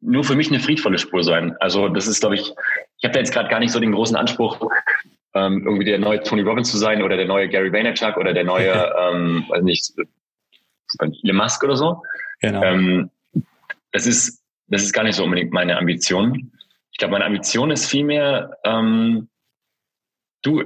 nur 0.00 0.24
für 0.24 0.36
mich 0.36 0.48
eine 0.48 0.60
friedvolle 0.60 0.98
Spur 0.98 1.22
sein. 1.24 1.56
Also 1.60 1.88
das 1.88 2.06
ist, 2.06 2.20
glaube 2.20 2.36
ich, 2.36 2.52
ich 2.98 3.04
habe 3.04 3.12
da 3.12 3.20
jetzt 3.20 3.32
gerade 3.32 3.48
gar 3.48 3.60
nicht 3.60 3.72
so 3.72 3.80
den 3.80 3.92
großen 3.92 4.16
Anspruch, 4.16 4.58
ähm, 5.34 5.62
irgendwie 5.64 5.84
der 5.84 5.98
neue 5.98 6.22
Tony 6.22 6.42
Robbins 6.42 6.70
zu 6.70 6.78
sein 6.78 7.02
oder 7.02 7.16
der 7.16 7.26
neue 7.26 7.48
Gary 7.48 7.72
Vaynerchuk 7.72 8.16
oder 8.16 8.32
der 8.32 8.44
neue, 8.44 8.72
ähm, 9.12 9.44
weiß 9.48 9.62
nicht, 9.62 9.92
Elon 11.22 11.36
Musk 11.36 11.62
oder 11.64 11.76
so. 11.76 12.02
Genau. 12.40 12.62
Ähm, 12.62 13.10
das 13.92 14.06
ist, 14.06 14.42
das 14.68 14.82
ist 14.82 14.92
gar 14.92 15.04
nicht 15.04 15.16
so 15.16 15.24
unbedingt 15.24 15.52
meine 15.52 15.76
Ambition. 15.76 16.52
Ich 16.92 16.98
glaube, 16.98 17.12
meine 17.12 17.26
Ambition 17.26 17.70
ist 17.70 17.86
vielmehr, 17.86 18.56
ähm, 18.64 19.28
du, 20.42 20.62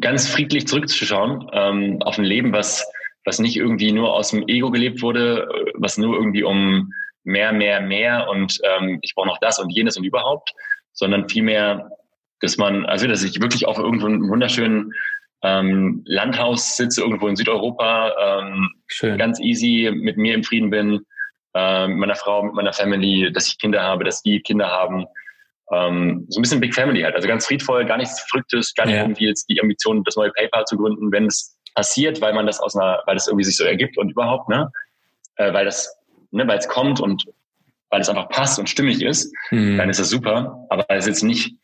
ganz 0.00 0.28
friedlich 0.28 0.66
zurückzuschauen 0.66 1.48
ähm, 1.52 2.02
auf 2.02 2.18
ein 2.18 2.24
Leben, 2.24 2.52
was, 2.52 2.86
was 3.24 3.38
nicht 3.38 3.56
irgendwie 3.56 3.92
nur 3.92 4.12
aus 4.12 4.30
dem 4.30 4.46
Ego 4.48 4.70
gelebt 4.70 5.02
wurde, 5.02 5.48
was 5.74 5.98
nur 5.98 6.14
irgendwie 6.16 6.42
um 6.42 6.92
mehr, 7.24 7.52
mehr, 7.52 7.80
mehr 7.80 8.28
und 8.28 8.58
ähm, 8.62 8.98
ich 9.02 9.14
brauche 9.14 9.28
noch 9.28 9.38
das 9.38 9.58
und 9.58 9.70
jenes 9.70 9.96
und 9.96 10.04
überhaupt, 10.04 10.52
sondern 10.92 11.28
vielmehr, 11.28 11.90
dass 12.40 12.58
man, 12.58 12.84
also 12.86 13.06
dass 13.06 13.22
ich 13.24 13.40
wirklich 13.40 13.66
auf 13.66 13.78
irgendwo 13.78 14.06
einem 14.06 14.28
wunderschönen 14.28 14.92
ähm, 15.42 16.02
Landhaus 16.06 16.76
sitze, 16.76 17.02
irgendwo 17.02 17.28
in 17.28 17.36
Südeuropa, 17.36 18.12
ähm, 18.20 18.70
Schön. 18.86 19.18
ganz 19.18 19.40
easy 19.40 19.90
mit 19.94 20.16
mir 20.16 20.34
im 20.34 20.44
Frieden 20.44 20.70
bin, 20.70 21.04
äh, 21.54 21.86
mit 21.86 21.98
meiner 21.98 22.14
Frau, 22.14 22.42
mit 22.42 22.54
meiner 22.54 22.72
Family, 22.72 23.30
dass 23.32 23.48
ich 23.48 23.58
Kinder 23.58 23.82
habe, 23.82 24.04
dass 24.04 24.22
die 24.22 24.40
Kinder 24.40 24.68
haben, 24.68 25.06
ähm, 25.72 26.26
so 26.28 26.38
ein 26.38 26.42
bisschen 26.42 26.60
Big 26.60 26.74
Family 26.74 27.02
halt. 27.02 27.14
Also 27.14 27.28
ganz 27.28 27.46
friedvoll, 27.46 27.84
gar 27.84 27.96
nichts 27.96 28.20
Verrücktes, 28.30 28.74
gar 28.74 28.86
nicht 28.86 28.96
ja. 28.96 29.02
irgendwie 29.02 29.26
jetzt 29.26 29.48
die 29.48 29.60
Ambition, 29.60 30.04
das 30.04 30.16
neue 30.16 30.30
PayPal 30.30 30.64
zu 30.64 30.76
gründen, 30.76 31.10
wenn 31.12 31.26
es 31.26 31.56
passiert, 31.74 32.20
weil 32.20 32.34
man 32.34 32.46
das 32.46 32.60
aus 32.60 32.76
einer, 32.76 33.02
weil 33.06 33.14
das 33.14 33.26
irgendwie 33.26 33.44
sich 33.44 33.56
so 33.56 33.64
ergibt 33.64 33.98
und 33.98 34.10
überhaupt, 34.10 34.48
ne? 34.48 34.70
Äh, 35.36 35.52
weil 35.52 35.64
das, 35.64 35.96
ne, 36.30 36.46
weil 36.46 36.58
es 36.58 36.68
kommt 36.68 37.00
und 37.00 37.24
weil 37.90 38.00
es 38.00 38.08
einfach 38.08 38.28
passt 38.28 38.58
und 38.58 38.68
stimmig 38.68 39.02
ist, 39.02 39.32
mhm. 39.50 39.78
dann 39.78 39.88
ist 39.88 40.00
das 40.00 40.10
super. 40.10 40.66
Aber 40.68 40.84
es 40.88 41.04
ist 41.04 41.08
jetzt 41.08 41.22
nicht 41.22 41.54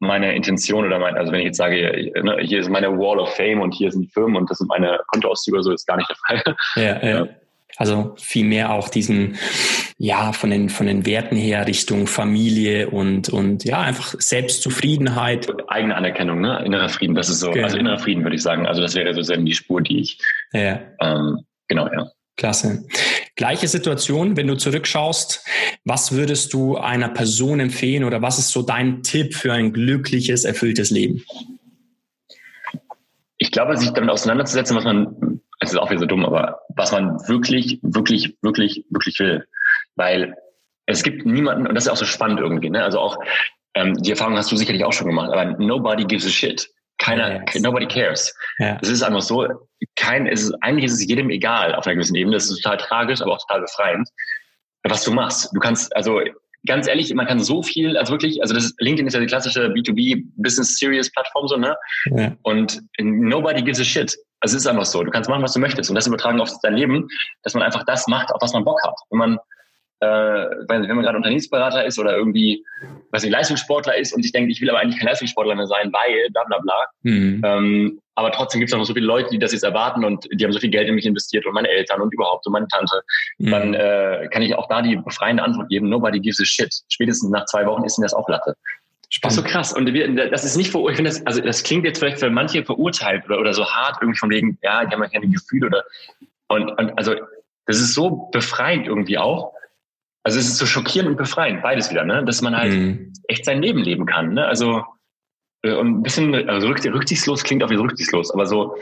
meine 0.00 0.34
Intention 0.34 0.84
oder 0.84 0.98
mein, 0.98 1.16
also 1.16 1.32
wenn 1.32 1.40
ich 1.40 1.46
jetzt 1.46 1.56
sage, 1.56 2.12
ne, 2.22 2.38
hier 2.42 2.60
ist 2.60 2.68
meine 2.68 2.96
Wall 2.98 3.18
of 3.18 3.34
Fame 3.34 3.60
und 3.60 3.72
hier 3.72 3.90
sind 3.90 4.02
die 4.02 4.08
Firmen 4.08 4.36
und 4.36 4.50
das 4.50 4.58
sind 4.58 4.68
meine 4.68 5.00
Kontoauszüge, 5.08 5.62
so 5.62 5.72
ist 5.72 5.86
gar 5.86 5.96
nicht 5.96 6.08
der 6.08 6.16
Fall. 6.16 6.56
Ja, 6.76 7.06
ja. 7.06 7.28
Also 7.76 8.14
viel 8.18 8.44
mehr 8.44 8.72
auch 8.72 8.88
diesen, 8.88 9.36
ja, 9.98 10.32
von 10.32 10.50
den, 10.50 10.68
von 10.68 10.86
den 10.86 11.06
Werten 11.06 11.36
her 11.36 11.66
Richtung 11.66 12.06
Familie 12.06 12.90
und, 12.90 13.28
und 13.28 13.64
ja, 13.64 13.80
einfach 13.80 14.14
Selbstzufriedenheit. 14.18 15.48
Eigene 15.68 15.96
Anerkennung, 15.96 16.40
ne? 16.40 16.62
Innerer 16.64 16.88
Frieden, 16.88 17.14
das 17.14 17.28
ist 17.28 17.40
so, 17.40 17.50
genau. 17.50 17.64
also 17.64 17.76
innerer 17.76 17.98
Frieden 17.98 18.22
würde 18.22 18.36
ich 18.36 18.42
sagen. 18.42 18.66
Also 18.66 18.80
das 18.80 18.94
wäre 18.94 19.12
so 19.14 19.22
sehr 19.22 19.38
die 19.38 19.54
Spur, 19.54 19.80
die 19.80 20.00
ich, 20.00 20.18
ja. 20.52 20.80
ähm, 21.00 21.40
genau, 21.68 21.88
ja. 21.92 22.08
Klasse. 22.36 22.84
Gleiche 23.36 23.68
Situation, 23.68 24.36
wenn 24.36 24.48
du 24.48 24.56
zurückschaust, 24.56 25.44
was 25.84 26.12
würdest 26.12 26.52
du 26.52 26.76
einer 26.76 27.08
Person 27.08 27.60
empfehlen 27.60 28.04
oder 28.04 28.22
was 28.22 28.38
ist 28.38 28.50
so 28.50 28.62
dein 28.62 29.02
Tipp 29.02 29.34
für 29.34 29.52
ein 29.52 29.72
glückliches, 29.72 30.44
erfülltes 30.44 30.90
Leben? 30.90 31.22
Ich 33.38 33.52
glaube, 33.52 33.76
sich 33.76 33.90
damit 33.90 34.10
auseinanderzusetzen, 34.10 34.76
was 34.76 34.84
man 34.84 35.33
es 35.64 35.72
ist 35.72 35.78
auch 35.78 35.90
wieder 35.90 36.00
so 36.00 36.06
dumm, 36.06 36.24
aber 36.24 36.60
was 36.68 36.92
man 36.92 37.16
wirklich, 37.28 37.78
wirklich, 37.82 38.36
wirklich, 38.42 38.84
wirklich 38.90 39.18
will. 39.18 39.46
Weil 39.96 40.34
es 40.86 41.02
gibt 41.02 41.26
niemanden, 41.26 41.66
und 41.66 41.74
das 41.74 41.84
ist 41.84 41.90
auch 41.90 41.96
so 41.96 42.04
spannend 42.04 42.40
irgendwie, 42.40 42.70
ne? 42.70 42.82
Also 42.84 43.00
auch, 43.00 43.18
ähm, 43.74 43.94
die 43.94 44.10
Erfahrung 44.10 44.36
hast 44.36 44.52
du 44.52 44.56
sicherlich 44.56 44.84
auch 44.84 44.92
schon 44.92 45.08
gemacht, 45.08 45.30
aber 45.32 45.56
nobody 45.58 46.04
gives 46.04 46.26
a 46.26 46.30
shit. 46.30 46.68
Keiner, 46.98 47.42
yes. 47.52 47.60
nobody 47.62 47.86
cares. 47.86 48.32
Ja. 48.58 48.78
Es 48.80 48.88
ist 48.88 49.02
einfach 49.02 49.22
so, 49.22 49.48
kein, 49.96 50.26
es 50.26 50.44
ist, 50.44 50.54
eigentlich 50.60 50.84
ist 50.84 50.92
es 50.94 51.06
jedem 51.06 51.28
egal 51.30 51.74
auf 51.74 51.86
einer 51.86 51.96
gewissen 51.96 52.14
Ebene. 52.14 52.36
Das 52.36 52.48
ist 52.48 52.62
total 52.62 52.78
tragisch, 52.78 53.20
aber 53.20 53.32
auch 53.32 53.46
total 53.46 53.62
befreiend, 53.62 54.08
was 54.84 55.02
du 55.02 55.12
machst. 55.12 55.50
Du 55.52 55.58
kannst, 55.58 55.94
also 55.96 56.20
ganz 56.66 56.86
ehrlich, 56.86 57.12
man 57.14 57.26
kann 57.26 57.40
so 57.40 57.62
viel, 57.62 57.96
also 57.96 58.12
wirklich, 58.12 58.40
also 58.42 58.54
das 58.54 58.64
ist, 58.64 58.80
LinkedIn 58.80 59.06
ist 59.06 59.14
ja 59.14 59.20
die 59.20 59.26
klassische 59.26 59.66
B2B 59.68 60.24
Business 60.36 60.78
Serious 60.78 61.10
Plattform 61.10 61.48
so, 61.48 61.56
ne? 61.56 61.76
Ja. 62.06 62.36
Und 62.42 62.80
nobody 62.98 63.62
gives 63.62 63.80
a 63.80 63.84
shit. 63.84 64.16
Also 64.44 64.58
es 64.58 64.64
ist 64.64 64.66
einfach 64.66 64.84
so. 64.84 65.02
Du 65.02 65.10
kannst 65.10 65.30
machen, 65.30 65.42
was 65.42 65.54
du 65.54 65.58
möchtest. 65.58 65.88
Und 65.88 65.96
das 65.96 66.06
übertragen 66.06 66.38
auf 66.38 66.50
dein 66.62 66.74
Leben, 66.74 67.08
dass 67.44 67.54
man 67.54 67.62
einfach 67.62 67.82
das 67.86 68.06
macht, 68.08 68.30
auf 68.30 68.42
was 68.42 68.52
man 68.52 68.62
Bock 68.62 68.78
hat. 68.84 68.94
Wenn 69.08 69.18
man, 69.18 69.38
äh, 70.00 70.06
wenn 70.68 70.86
man 70.86 71.02
gerade 71.02 71.16
Unternehmensberater 71.16 71.86
ist 71.86 71.98
oder 71.98 72.14
irgendwie, 72.14 72.62
was 73.10 73.24
ich, 73.24 73.30
Leistungssportler 73.30 73.96
ist 73.96 74.12
und 74.12 74.22
ich 74.22 74.32
denke, 74.32 74.52
ich 74.52 74.60
will 74.60 74.68
aber 74.68 74.80
eigentlich 74.80 74.98
kein 74.98 75.08
Leistungssportler 75.08 75.54
mehr 75.54 75.66
sein, 75.66 75.90
weil, 75.94 76.28
bla 76.30 76.44
bla 76.44 76.58
bla. 76.58 76.86
Mhm. 77.04 77.40
Ähm, 77.42 78.00
aber 78.16 78.32
trotzdem 78.32 78.60
gibt 78.60 78.70
es 78.70 78.76
noch 78.76 78.84
so 78.84 78.92
viele 78.92 79.06
Leute, 79.06 79.30
die 79.30 79.38
das 79.38 79.52
jetzt 79.52 79.64
erwarten 79.64 80.04
und 80.04 80.28
die 80.30 80.44
haben 80.44 80.52
so 80.52 80.60
viel 80.60 80.68
Geld 80.70 80.88
in 80.88 80.94
mich 80.94 81.06
investiert 81.06 81.46
und 81.46 81.54
meine 81.54 81.68
Eltern 81.68 82.02
und 82.02 82.12
überhaupt 82.12 82.46
und 82.46 82.52
meine 82.52 82.68
Tante. 82.68 83.00
Mhm. 83.38 83.50
Dann 83.50 83.72
äh, 83.72 84.28
kann 84.30 84.42
ich 84.42 84.54
auch 84.54 84.68
da 84.68 84.82
die 84.82 84.96
befreiende 84.96 85.42
Antwort 85.42 85.70
geben, 85.70 85.88
nobody 85.88 86.20
gives 86.20 86.38
a 86.38 86.44
shit. 86.44 86.70
Spätestens 86.90 87.30
nach 87.30 87.46
zwei 87.46 87.64
Wochen 87.64 87.84
ist 87.84 87.96
ihnen 87.96 88.04
das 88.04 88.12
auch 88.12 88.28
Latte. 88.28 88.56
Spannend. 89.14 89.38
Das 89.38 89.44
ist 89.44 89.48
so 89.48 89.56
krass. 89.56 89.72
Und 89.72 89.92
wir, 89.92 90.28
das 90.28 90.44
ist 90.44 90.56
nicht 90.56 90.72
verurteilt. 90.72 90.92
Ich 90.92 90.96
finde 90.96 91.10
das, 91.10 91.24
also 91.24 91.40
das 91.40 91.62
klingt 91.62 91.84
jetzt 91.84 92.00
vielleicht 92.00 92.18
für 92.18 92.30
manche 92.30 92.64
verurteilt 92.64 93.24
oder, 93.26 93.38
oder 93.38 93.54
so 93.54 93.64
hart, 93.64 93.98
irgendwie 94.00 94.18
von 94.18 94.28
wegen, 94.28 94.58
ja, 94.60 94.84
die 94.84 94.92
haben 94.92 95.02
ja 95.02 95.08
keine 95.08 95.28
Gefühle 95.28 95.68
oder, 95.68 95.84
und, 96.48 96.68
und 96.70 96.98
also, 96.98 97.14
das 97.66 97.76
ist 97.76 97.94
so 97.94 98.28
befreiend 98.32 98.88
irgendwie 98.88 99.16
auch. 99.16 99.52
Also 100.24 100.40
es 100.40 100.48
ist 100.48 100.58
so 100.58 100.66
schockierend 100.66 101.10
und 101.10 101.16
befreiend, 101.16 101.62
beides 101.62 101.92
wieder, 101.92 102.04
ne? 102.04 102.24
Dass 102.24 102.42
man 102.42 102.56
halt 102.56 102.72
mhm. 102.72 103.12
echt 103.28 103.44
sein 103.44 103.62
Leben 103.62 103.78
leben 103.78 104.04
kann, 104.04 104.34
ne? 104.34 104.46
Also, 104.46 104.82
äh, 105.62 105.74
und 105.74 105.98
ein 105.98 106.02
bisschen, 106.02 106.48
also 106.48 106.66
rücksichtslos 106.66 107.44
klingt 107.44 107.62
auch 107.62 107.70
wie 107.70 107.76
rücksichtslos, 107.76 108.32
aber 108.32 108.46
so, 108.46 108.76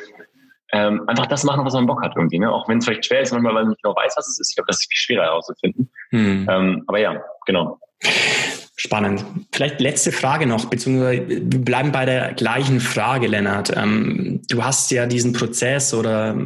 ähm, 0.73 1.07
einfach 1.09 1.27
das 1.27 1.45
machen, 1.45 1.67
was 1.67 1.75
man 1.75 1.87
Bock 1.87 2.03
hat 2.03 2.15
irgendwie, 2.17 2.39
ne? 2.39 2.51
Auch 2.51 2.71
wenn 2.71 2.79
es 2.79 2.87
vielleicht 2.87 3.05
schwer 3.05 3.21
ist, 3.21 3.33
manchmal, 3.33 3.55
weil 3.55 3.65
man 3.65 3.73
nicht 3.73 3.83
genau 3.83 3.95
weiß, 3.95 4.17
was 4.17 4.29
es 4.29 4.41
ist. 4.41 4.49
Ich 4.49 4.57
glaube, 4.57 4.69
das 4.69 4.81
ist 4.81 4.91
viel 4.91 4.97
schwerer 4.97 5.25
herauszufinden. 5.25 5.91
Mhm. 6.11 6.47
Ähm, 6.49 6.85
aber 6.87 7.01
ja, 7.01 7.23
genau. 7.45 7.79
Spannend. 8.85 9.25
Vielleicht 9.53 9.81
letzte 9.81 10.11
Frage 10.11 10.45
noch, 10.45 10.65
beziehungsweise 10.65 11.29
wir 11.29 11.61
bleiben 11.61 11.93
bei 11.93 12.05
der 12.05 12.35
gleichen 12.35 12.81
Frage, 12.81 13.29
Lennart. 13.29 13.73
Ähm, 13.77 14.43
du 14.49 14.65
hast 14.65 14.91
ja 14.91 15.07
diesen 15.07 15.33
Prozess 15.33 15.95
oder 15.95 16.37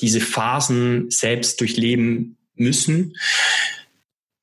diese 0.00 0.20
Phasen 0.20 1.10
selbst 1.10 1.60
durchleben 1.60 2.36
müssen. 2.54 3.16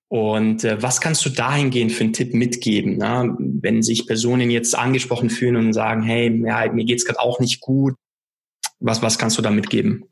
Und 0.09 0.65
äh, 0.65 0.83
was 0.83 0.99
kannst 0.99 1.25
du 1.25 1.29
dahingehend 1.29 1.93
für 1.93 2.03
einen 2.03 2.11
Tipp 2.11 2.33
mitgeben, 2.33 2.99
wenn 2.99 3.83
sich 3.83 4.05
Personen 4.05 4.49
jetzt 4.49 4.77
angesprochen 4.77 5.29
fühlen 5.29 5.55
und 5.55 5.71
sagen, 5.71 6.03
hey, 6.03 6.43
ja, 6.45 6.69
mir 6.73 6.83
geht's 6.83 7.05
gerade 7.05 7.21
auch 7.21 7.39
nicht 7.39 7.61
gut. 7.61 7.95
Was, 8.81 9.01
was 9.01 9.17
kannst 9.17 9.37
du 9.37 9.41
da 9.41 9.49
mitgeben? 9.49 10.03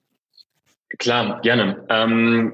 Klar, 0.98 1.42
gerne. 1.42 1.86
Ähm, 1.90 2.54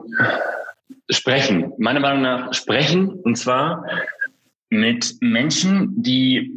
sprechen. 1.12 1.74
Meiner 1.78 2.00
Meinung 2.00 2.24
nach 2.24 2.56
sprechen. 2.56 3.10
Und 3.10 3.36
zwar 3.36 3.86
mit 4.72 5.18
Menschen, 5.22 6.02
die 6.02 6.52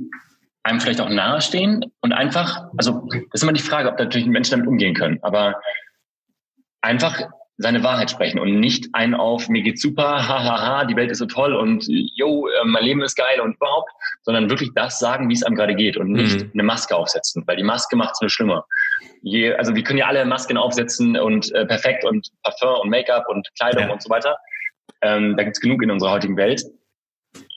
einem 0.63 0.81
vielleicht 0.81 1.01
auch 1.01 1.11
nahestehen 1.11 1.85
und 2.01 2.13
einfach, 2.13 2.69
also 2.79 3.07
das 3.11 3.23
ist 3.35 3.43
immer 3.43 3.53
die 3.53 3.61
Frage, 3.61 3.91
ob 3.91 3.99
natürlich 3.99 4.27
Menschen 4.27 4.53
damit 4.53 4.67
umgehen 4.67 4.95
können, 4.95 5.19
aber 5.23 5.61
einfach 6.81 7.21
seine 7.57 7.83
Wahrheit 7.83 8.11
sprechen 8.11 8.39
und 8.39 8.59
nicht 8.59 8.89
ein 8.95 9.15
auf, 9.15 9.49
mir 9.49 9.63
geht's 9.63 9.83
super, 9.83 10.27
hahaha, 10.27 10.87
die 10.87 10.97
Welt 10.97 11.11
ist 11.11 11.19
so 11.19 11.27
toll 11.27 11.55
und 11.55 11.85
yo, 11.87 12.49
äh, 12.49 12.65
mein 12.65 12.83
Leben 12.83 13.03
ist 13.03 13.15
geil 13.15 13.41
und 13.41 13.57
überhaupt, 13.57 13.91
sondern 14.23 14.49
wirklich 14.49 14.71
das 14.75 14.99
sagen, 14.99 15.29
wie 15.29 15.35
es 15.35 15.43
einem 15.43 15.55
gerade 15.55 15.75
geht 15.75 15.97
und 15.97 16.11
nicht 16.11 16.41
mhm. 16.41 16.51
eine 16.55 16.63
Maske 16.63 16.97
aufsetzen, 16.97 17.45
weil 17.47 17.57
die 17.57 17.63
Maske 17.63 17.95
macht 17.95 18.15
es 18.15 18.21
nur 18.21 18.31
schlimmer. 18.31 18.65
Je, 19.23 19.53
also 19.55 19.75
wir 19.75 19.85
können 19.85 19.99
ja 19.99 20.07
alle 20.07 20.25
Masken 20.25 20.57
aufsetzen 20.57 21.17
und 21.17 21.53
äh, 21.53 21.67
perfekt 21.67 22.05
und 22.05 22.29
Parfum 22.43 22.81
und 22.83 22.91
Make-up 22.91 23.29
und 23.29 23.49
Kleidung 23.57 23.85
ja. 23.85 23.93
und 23.93 24.03
so 24.03 24.11
weiter. 24.11 24.37
Ähm, 25.03 25.37
da 25.37 25.45
gibt's 25.45 25.61
genug 25.61 25.83
in 25.83 25.91
unserer 25.91 26.13
heutigen 26.13 26.37
Welt. 26.37 26.63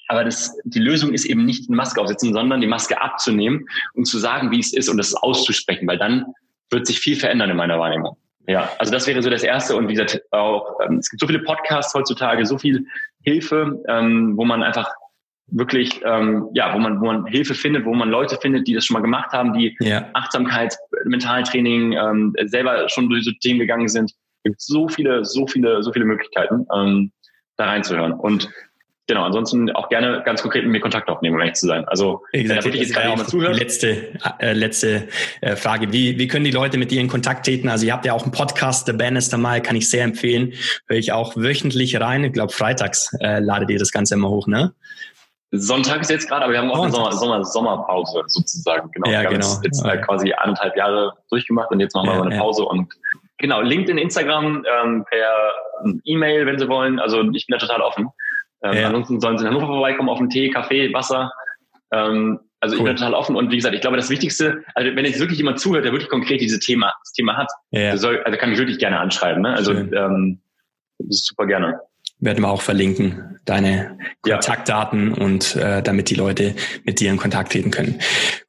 Aber 0.07 0.23
das, 0.23 0.57
die 0.63 0.79
Lösung 0.79 1.13
ist 1.13 1.25
eben 1.25 1.45
nicht 1.45 1.69
eine 1.69 1.75
Maske 1.75 2.01
aufsetzen, 2.01 2.33
sondern 2.33 2.61
die 2.61 2.67
Maske 2.67 3.01
abzunehmen 3.01 3.67
und 3.93 4.05
zu 4.05 4.17
sagen, 4.17 4.51
wie 4.51 4.59
es 4.59 4.73
ist 4.73 4.89
und 4.89 4.97
das 4.97 5.13
auszusprechen, 5.13 5.87
weil 5.87 5.97
dann 5.97 6.25
wird 6.69 6.87
sich 6.87 6.99
viel 6.99 7.15
verändern 7.15 7.49
in 7.49 7.57
meiner 7.57 7.79
Wahrnehmung. 7.79 8.17
Ja, 8.47 8.71
also 8.79 8.93
das 8.93 9.05
wäre 9.07 9.21
so 9.21 9.29
das 9.29 9.43
Erste. 9.43 9.75
Und 9.75 9.89
wie 9.89 9.93
gesagt, 9.93 10.21
auch, 10.31 10.79
ähm, 10.81 10.97
es 10.99 11.09
gibt 11.09 11.19
so 11.19 11.27
viele 11.27 11.39
Podcasts 11.39 11.93
heutzutage, 11.93 12.45
so 12.45 12.57
viel 12.57 12.85
Hilfe, 13.21 13.83
ähm, 13.89 14.37
wo 14.37 14.45
man 14.45 14.63
einfach 14.63 14.89
wirklich, 15.47 16.01
ähm, 16.05 16.49
ja, 16.53 16.73
wo 16.73 16.79
man, 16.79 17.01
wo 17.01 17.05
man 17.05 17.25
Hilfe 17.25 17.53
findet, 17.53 17.85
wo 17.85 17.93
man 17.93 18.09
Leute 18.09 18.37
findet, 18.41 18.67
die 18.67 18.73
das 18.73 18.85
schon 18.85 18.95
mal 18.95 19.01
gemacht 19.01 19.31
haben, 19.31 19.53
die 19.53 19.75
ja. 19.79 20.09
Achtsamkeit, 20.13 20.75
Mentaltraining, 21.05 21.93
ähm, 21.93 22.33
selber 22.45 22.87
schon 22.89 23.09
durch 23.09 23.25
so 23.25 23.31
Themen 23.41 23.59
gegangen 23.59 23.87
sind. 23.87 24.11
Es 24.11 24.43
gibt 24.43 24.61
so 24.61 24.87
viele, 24.87 25.25
so 25.25 25.45
viele, 25.47 25.83
so 25.83 25.91
viele 25.91 26.05
Möglichkeiten, 26.05 26.65
ähm, 26.73 27.11
da 27.57 27.65
reinzuhören. 27.65 28.13
Und 28.13 28.49
Genau, 29.07 29.23
ansonsten 29.23 29.71
auch 29.71 29.87
gerne 29.87 30.21
ganz 30.25 30.41
konkret 30.41 30.63
mit 30.63 30.73
mir 30.73 30.79
Kontakt 30.81 31.07
aufnehmen, 31.07 31.35
um 31.35 31.39
ehrlich 31.39 31.55
zu 31.55 31.65
sein. 31.65 31.87
Also 31.87 32.23
gesagt, 32.33 32.65
wenn 32.65 32.73
jetzt 32.73 32.93
gerade 32.93 33.09
jemand 33.09 33.29
zuhört. 33.29 33.57
Letzte, 33.57 34.13
äh, 34.39 34.51
letzte 34.51 35.07
äh, 35.39 35.55
Frage. 35.55 35.93
Wie, 35.93 36.19
wie 36.19 36.27
können 36.27 36.43
die 36.43 36.51
Leute 36.51 36.77
mit 36.77 36.91
dir 36.91 36.99
in 36.99 37.07
Kontakt 37.07 37.45
treten? 37.45 37.69
Also 37.69 37.85
ihr 37.85 37.93
habt 37.93 38.05
ja 38.05 38.11
auch 38.11 38.23
einen 38.23 38.33
Podcast, 38.33 38.85
The 38.85 38.91
Bannister 38.91 39.37
Mal, 39.37 39.61
kann 39.61 39.77
ich 39.77 39.89
sehr 39.89 40.03
empfehlen. 40.03 40.53
Höre 40.87 40.97
ich 40.97 41.13
auch 41.13 41.37
wöchentlich 41.37 41.99
rein. 42.01 42.25
Ich 42.25 42.33
glaube, 42.33 42.51
freitags 42.51 43.13
äh, 43.21 43.39
ladet 43.39 43.69
ihr 43.69 43.79
das 43.79 43.93
Ganze 43.93 44.15
immer 44.15 44.27
hoch, 44.29 44.45
ne? 44.45 44.73
Sonntag 45.51 46.01
ist 46.01 46.09
jetzt 46.09 46.27
gerade, 46.27 46.43
aber 46.43 46.51
wir 46.53 46.59
haben 46.59 46.69
auch 46.69 46.83
eine 46.83 46.91
Sommer, 46.91 47.13
Sommer, 47.13 47.45
Sommerpause 47.45 48.23
sozusagen. 48.27 48.91
Genau. 48.91 49.09
Ja, 49.09 49.21
wir 49.21 49.29
genau. 49.29 49.45
haben 49.45 49.63
jetzt, 49.63 49.83
jetzt 49.83 49.85
äh, 49.85 49.97
quasi 49.99 50.33
eineinhalb 50.33 50.75
Jahre 50.75 51.13
durchgemacht 51.29 51.71
und 51.71 51.79
jetzt 51.79 51.95
machen 51.95 52.07
wir 52.07 52.13
ja, 52.13 52.19
mal 52.19 52.29
eine 52.29 52.37
Pause 52.37 52.63
ja. 52.63 52.69
und 52.69 52.93
genau, 53.37 53.61
LinkedIn, 53.61 53.97
Instagram, 53.97 54.65
ähm, 54.83 55.05
per 55.09 55.53
E-Mail, 56.03 56.45
wenn 56.45 56.59
Sie 56.59 56.67
wollen. 56.67 56.99
Also 56.99 57.21
ich 57.31 57.47
bin 57.47 57.57
da 57.57 57.65
total 57.65 57.81
offen. 57.81 58.09
Ähm, 58.63 58.77
ja. 58.77 58.87
Ansonsten 58.87 59.19
sollen 59.19 59.37
sie 59.37 59.45
in 59.45 59.49
Hannover 59.51 59.67
vorbeikommen 59.67 60.09
auf 60.09 60.19
einen 60.19 60.29
Tee, 60.29 60.49
Kaffee, 60.49 60.91
Wasser. 60.93 61.31
Ähm, 61.91 62.39
also 62.59 62.75
cool. 62.75 62.79
ich 62.79 62.85
bin 62.85 62.95
total 62.95 63.13
offen 63.13 63.35
und 63.35 63.51
wie 63.51 63.55
gesagt, 63.55 63.75
ich 63.75 63.81
glaube, 63.81 63.97
das 63.97 64.09
Wichtigste, 64.09 64.63
also 64.73 64.95
wenn 64.95 65.05
jetzt 65.05 65.19
wirklich 65.19 65.37
jemand 65.37 65.59
zuhört, 65.59 65.85
der 65.85 65.91
wirklich 65.91 66.09
konkret 66.09 66.41
dieses 66.41 66.59
Thema, 66.59 66.93
das 67.03 67.13
Thema 67.13 67.37
hat, 67.37 67.51
ja. 67.69 67.95
soll, 67.97 68.23
also 68.23 68.37
kann 68.37 68.49
mich 68.49 68.57
wirklich 68.57 68.79
gerne 68.79 68.99
anschreiben. 68.99 69.43
Ne? 69.43 69.53
Also 69.53 69.73
ähm, 69.73 70.39
das 70.97 71.17
ist 71.17 71.27
super 71.27 71.45
gerne 71.45 71.79
werden 72.19 72.43
wir 72.43 72.49
auch 72.49 72.61
verlinken, 72.61 73.39
deine 73.45 73.97
Kontaktdaten 74.23 75.15
ja. 75.15 75.23
und 75.23 75.55
äh, 75.55 75.81
damit 75.81 76.09
die 76.09 76.15
Leute 76.15 76.55
mit 76.83 76.99
dir 76.99 77.11
in 77.11 77.17
Kontakt 77.17 77.51
treten 77.51 77.71
können. 77.71 77.99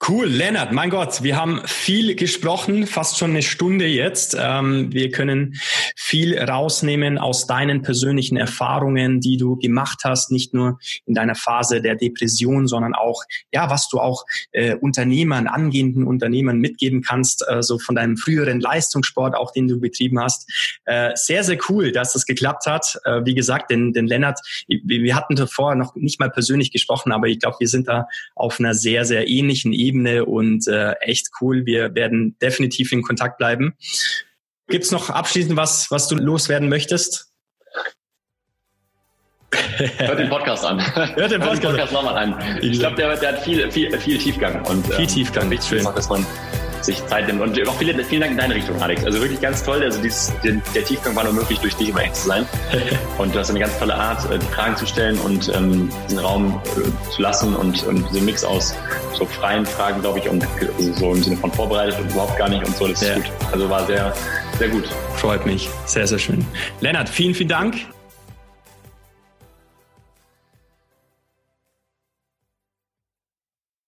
Cool, 0.06 0.26
Lennart, 0.26 0.72
mein 0.72 0.90
Gott, 0.90 1.22
wir 1.22 1.36
haben 1.36 1.60
viel 1.66 2.16
gesprochen, 2.16 2.86
fast 2.86 3.18
schon 3.18 3.30
eine 3.30 3.42
Stunde 3.42 3.86
jetzt. 3.86 4.36
Ähm, 4.38 4.92
wir 4.92 5.10
können 5.10 5.54
viel 5.96 6.38
rausnehmen 6.38 7.18
aus 7.18 7.46
deinen 7.46 7.82
persönlichen 7.82 8.36
Erfahrungen, 8.36 9.20
die 9.20 9.36
du 9.36 9.56
gemacht 9.56 10.00
hast, 10.04 10.32
nicht 10.32 10.54
nur 10.54 10.78
in 11.04 11.14
deiner 11.14 11.34
Phase 11.34 11.82
der 11.82 11.94
Depression, 11.94 12.66
sondern 12.66 12.94
auch, 12.94 13.22
ja, 13.52 13.70
was 13.70 13.88
du 13.88 14.00
auch 14.00 14.24
äh, 14.52 14.74
Unternehmern, 14.74 15.46
angehenden 15.46 16.04
Unternehmern 16.04 16.58
mitgeben 16.58 17.02
kannst, 17.02 17.44
äh, 17.48 17.62
so 17.62 17.78
von 17.78 17.94
deinem 17.94 18.16
früheren 18.16 18.60
Leistungssport, 18.60 19.36
auch 19.36 19.52
den 19.52 19.68
du 19.68 19.78
betrieben 19.78 20.20
hast. 20.20 20.50
Äh, 20.86 21.10
sehr, 21.14 21.44
sehr 21.44 21.58
cool, 21.68 21.92
dass 21.92 22.14
das 22.14 22.24
geklappt 22.24 22.66
hat. 22.66 22.98
Äh, 23.04 23.24
wie 23.24 23.34
gesagt, 23.34 23.57
gesagt, 23.58 23.70
denn, 23.70 23.92
denn 23.92 24.06
Lennart, 24.06 24.40
wir 24.66 25.14
hatten 25.14 25.36
davor 25.36 25.74
noch 25.74 25.94
nicht 25.94 26.20
mal 26.20 26.30
persönlich 26.30 26.70
gesprochen, 26.70 27.12
aber 27.12 27.26
ich 27.26 27.40
glaube, 27.40 27.56
wir 27.60 27.68
sind 27.68 27.88
da 27.88 28.06
auf 28.34 28.60
einer 28.60 28.74
sehr, 28.74 29.04
sehr 29.04 29.28
ähnlichen 29.28 29.72
Ebene 29.72 30.24
und 30.24 30.66
äh, 30.68 30.92
echt 31.00 31.28
cool. 31.40 31.66
Wir 31.66 31.94
werden 31.94 32.36
definitiv 32.40 32.92
in 32.92 33.02
Kontakt 33.02 33.38
bleiben. 33.38 33.74
Gibt's 34.68 34.90
noch 34.90 35.10
abschließend 35.10 35.56
was, 35.56 35.90
was 35.90 36.08
du 36.08 36.16
loswerden 36.16 36.68
möchtest? 36.68 37.26
Hört 39.50 40.18
den 40.18 40.28
Podcast 40.28 40.64
an. 40.64 40.78
Hört 41.16 41.30
den 41.30 41.40
Podcast, 41.40 41.62
Podcast 41.62 41.92
nochmal 41.92 42.18
an. 42.18 42.58
Ich 42.60 42.78
glaube, 42.78 42.96
der, 42.96 43.16
der, 43.16 43.32
hat 43.32 43.44
viel, 43.44 43.70
viel, 43.70 43.98
viel 43.98 44.18
Tiefgang. 44.18 44.62
Und, 44.66 44.86
viel 44.86 45.00
ähm, 45.00 45.06
Tiefgang. 45.06 45.50
Wichtig 45.50 45.68
schön. 45.68 45.78
Ist, 45.78 45.96
dass 45.96 46.08
man 46.10 46.26
sich 46.82 47.04
Zeit 47.06 47.26
nimmt. 47.26 47.40
Und 47.40 47.68
auch 47.68 47.78
viele, 47.78 48.02
vielen 48.04 48.20
Dank 48.20 48.32
in 48.32 48.38
deine 48.38 48.54
Richtung, 48.54 48.80
Alex. 48.80 49.04
Also 49.04 49.20
wirklich 49.20 49.40
ganz 49.40 49.62
toll. 49.62 49.82
Also 49.82 50.00
dieses, 50.00 50.32
der, 50.44 50.54
der 50.74 50.84
Tiefgang 50.84 51.14
war 51.16 51.24
nur 51.24 51.32
möglich, 51.32 51.58
durch 51.60 51.74
dich 51.74 51.90
immer 51.90 52.02
echt 52.02 52.16
zu 52.16 52.28
sein. 52.28 52.46
und 53.18 53.34
du 53.34 53.38
hast 53.38 53.50
eine 53.50 53.60
ganz 53.60 53.78
tolle 53.78 53.94
Art, 53.94 54.30
äh, 54.30 54.38
die 54.38 54.46
Fragen 54.46 54.76
zu 54.76 54.86
stellen 54.86 55.18
und 55.18 55.52
ähm, 55.54 55.90
diesen 56.06 56.18
Raum 56.18 56.60
äh, 56.76 57.10
zu 57.10 57.22
lassen 57.22 57.54
und, 57.54 57.82
und 57.84 58.08
diesen 58.10 58.24
Mix 58.24 58.44
aus 58.44 58.74
so 59.14 59.24
freien 59.26 59.66
Fragen, 59.66 60.00
glaube 60.00 60.20
ich, 60.20 60.28
und 60.28 60.46
also 60.76 60.92
so 60.94 61.12
im 61.12 61.22
Sinne 61.22 61.36
von 61.36 61.52
vorbereitet 61.52 61.98
und 62.00 62.10
überhaupt 62.10 62.38
gar 62.38 62.48
nicht 62.48 62.64
und 62.64 62.76
so. 62.76 62.86
Das 62.86 63.02
ist 63.02 63.08
ja. 63.08 63.14
gut. 63.16 63.30
Also 63.52 63.68
war 63.68 63.86
sehr, 63.86 64.14
sehr 64.58 64.68
gut. 64.68 64.84
Freut 65.16 65.44
mich. 65.44 65.68
Sehr, 65.86 66.06
sehr 66.06 66.18
schön. 66.18 66.46
Lennart, 66.80 67.08
vielen, 67.08 67.34
vielen 67.34 67.48
Dank. 67.48 67.76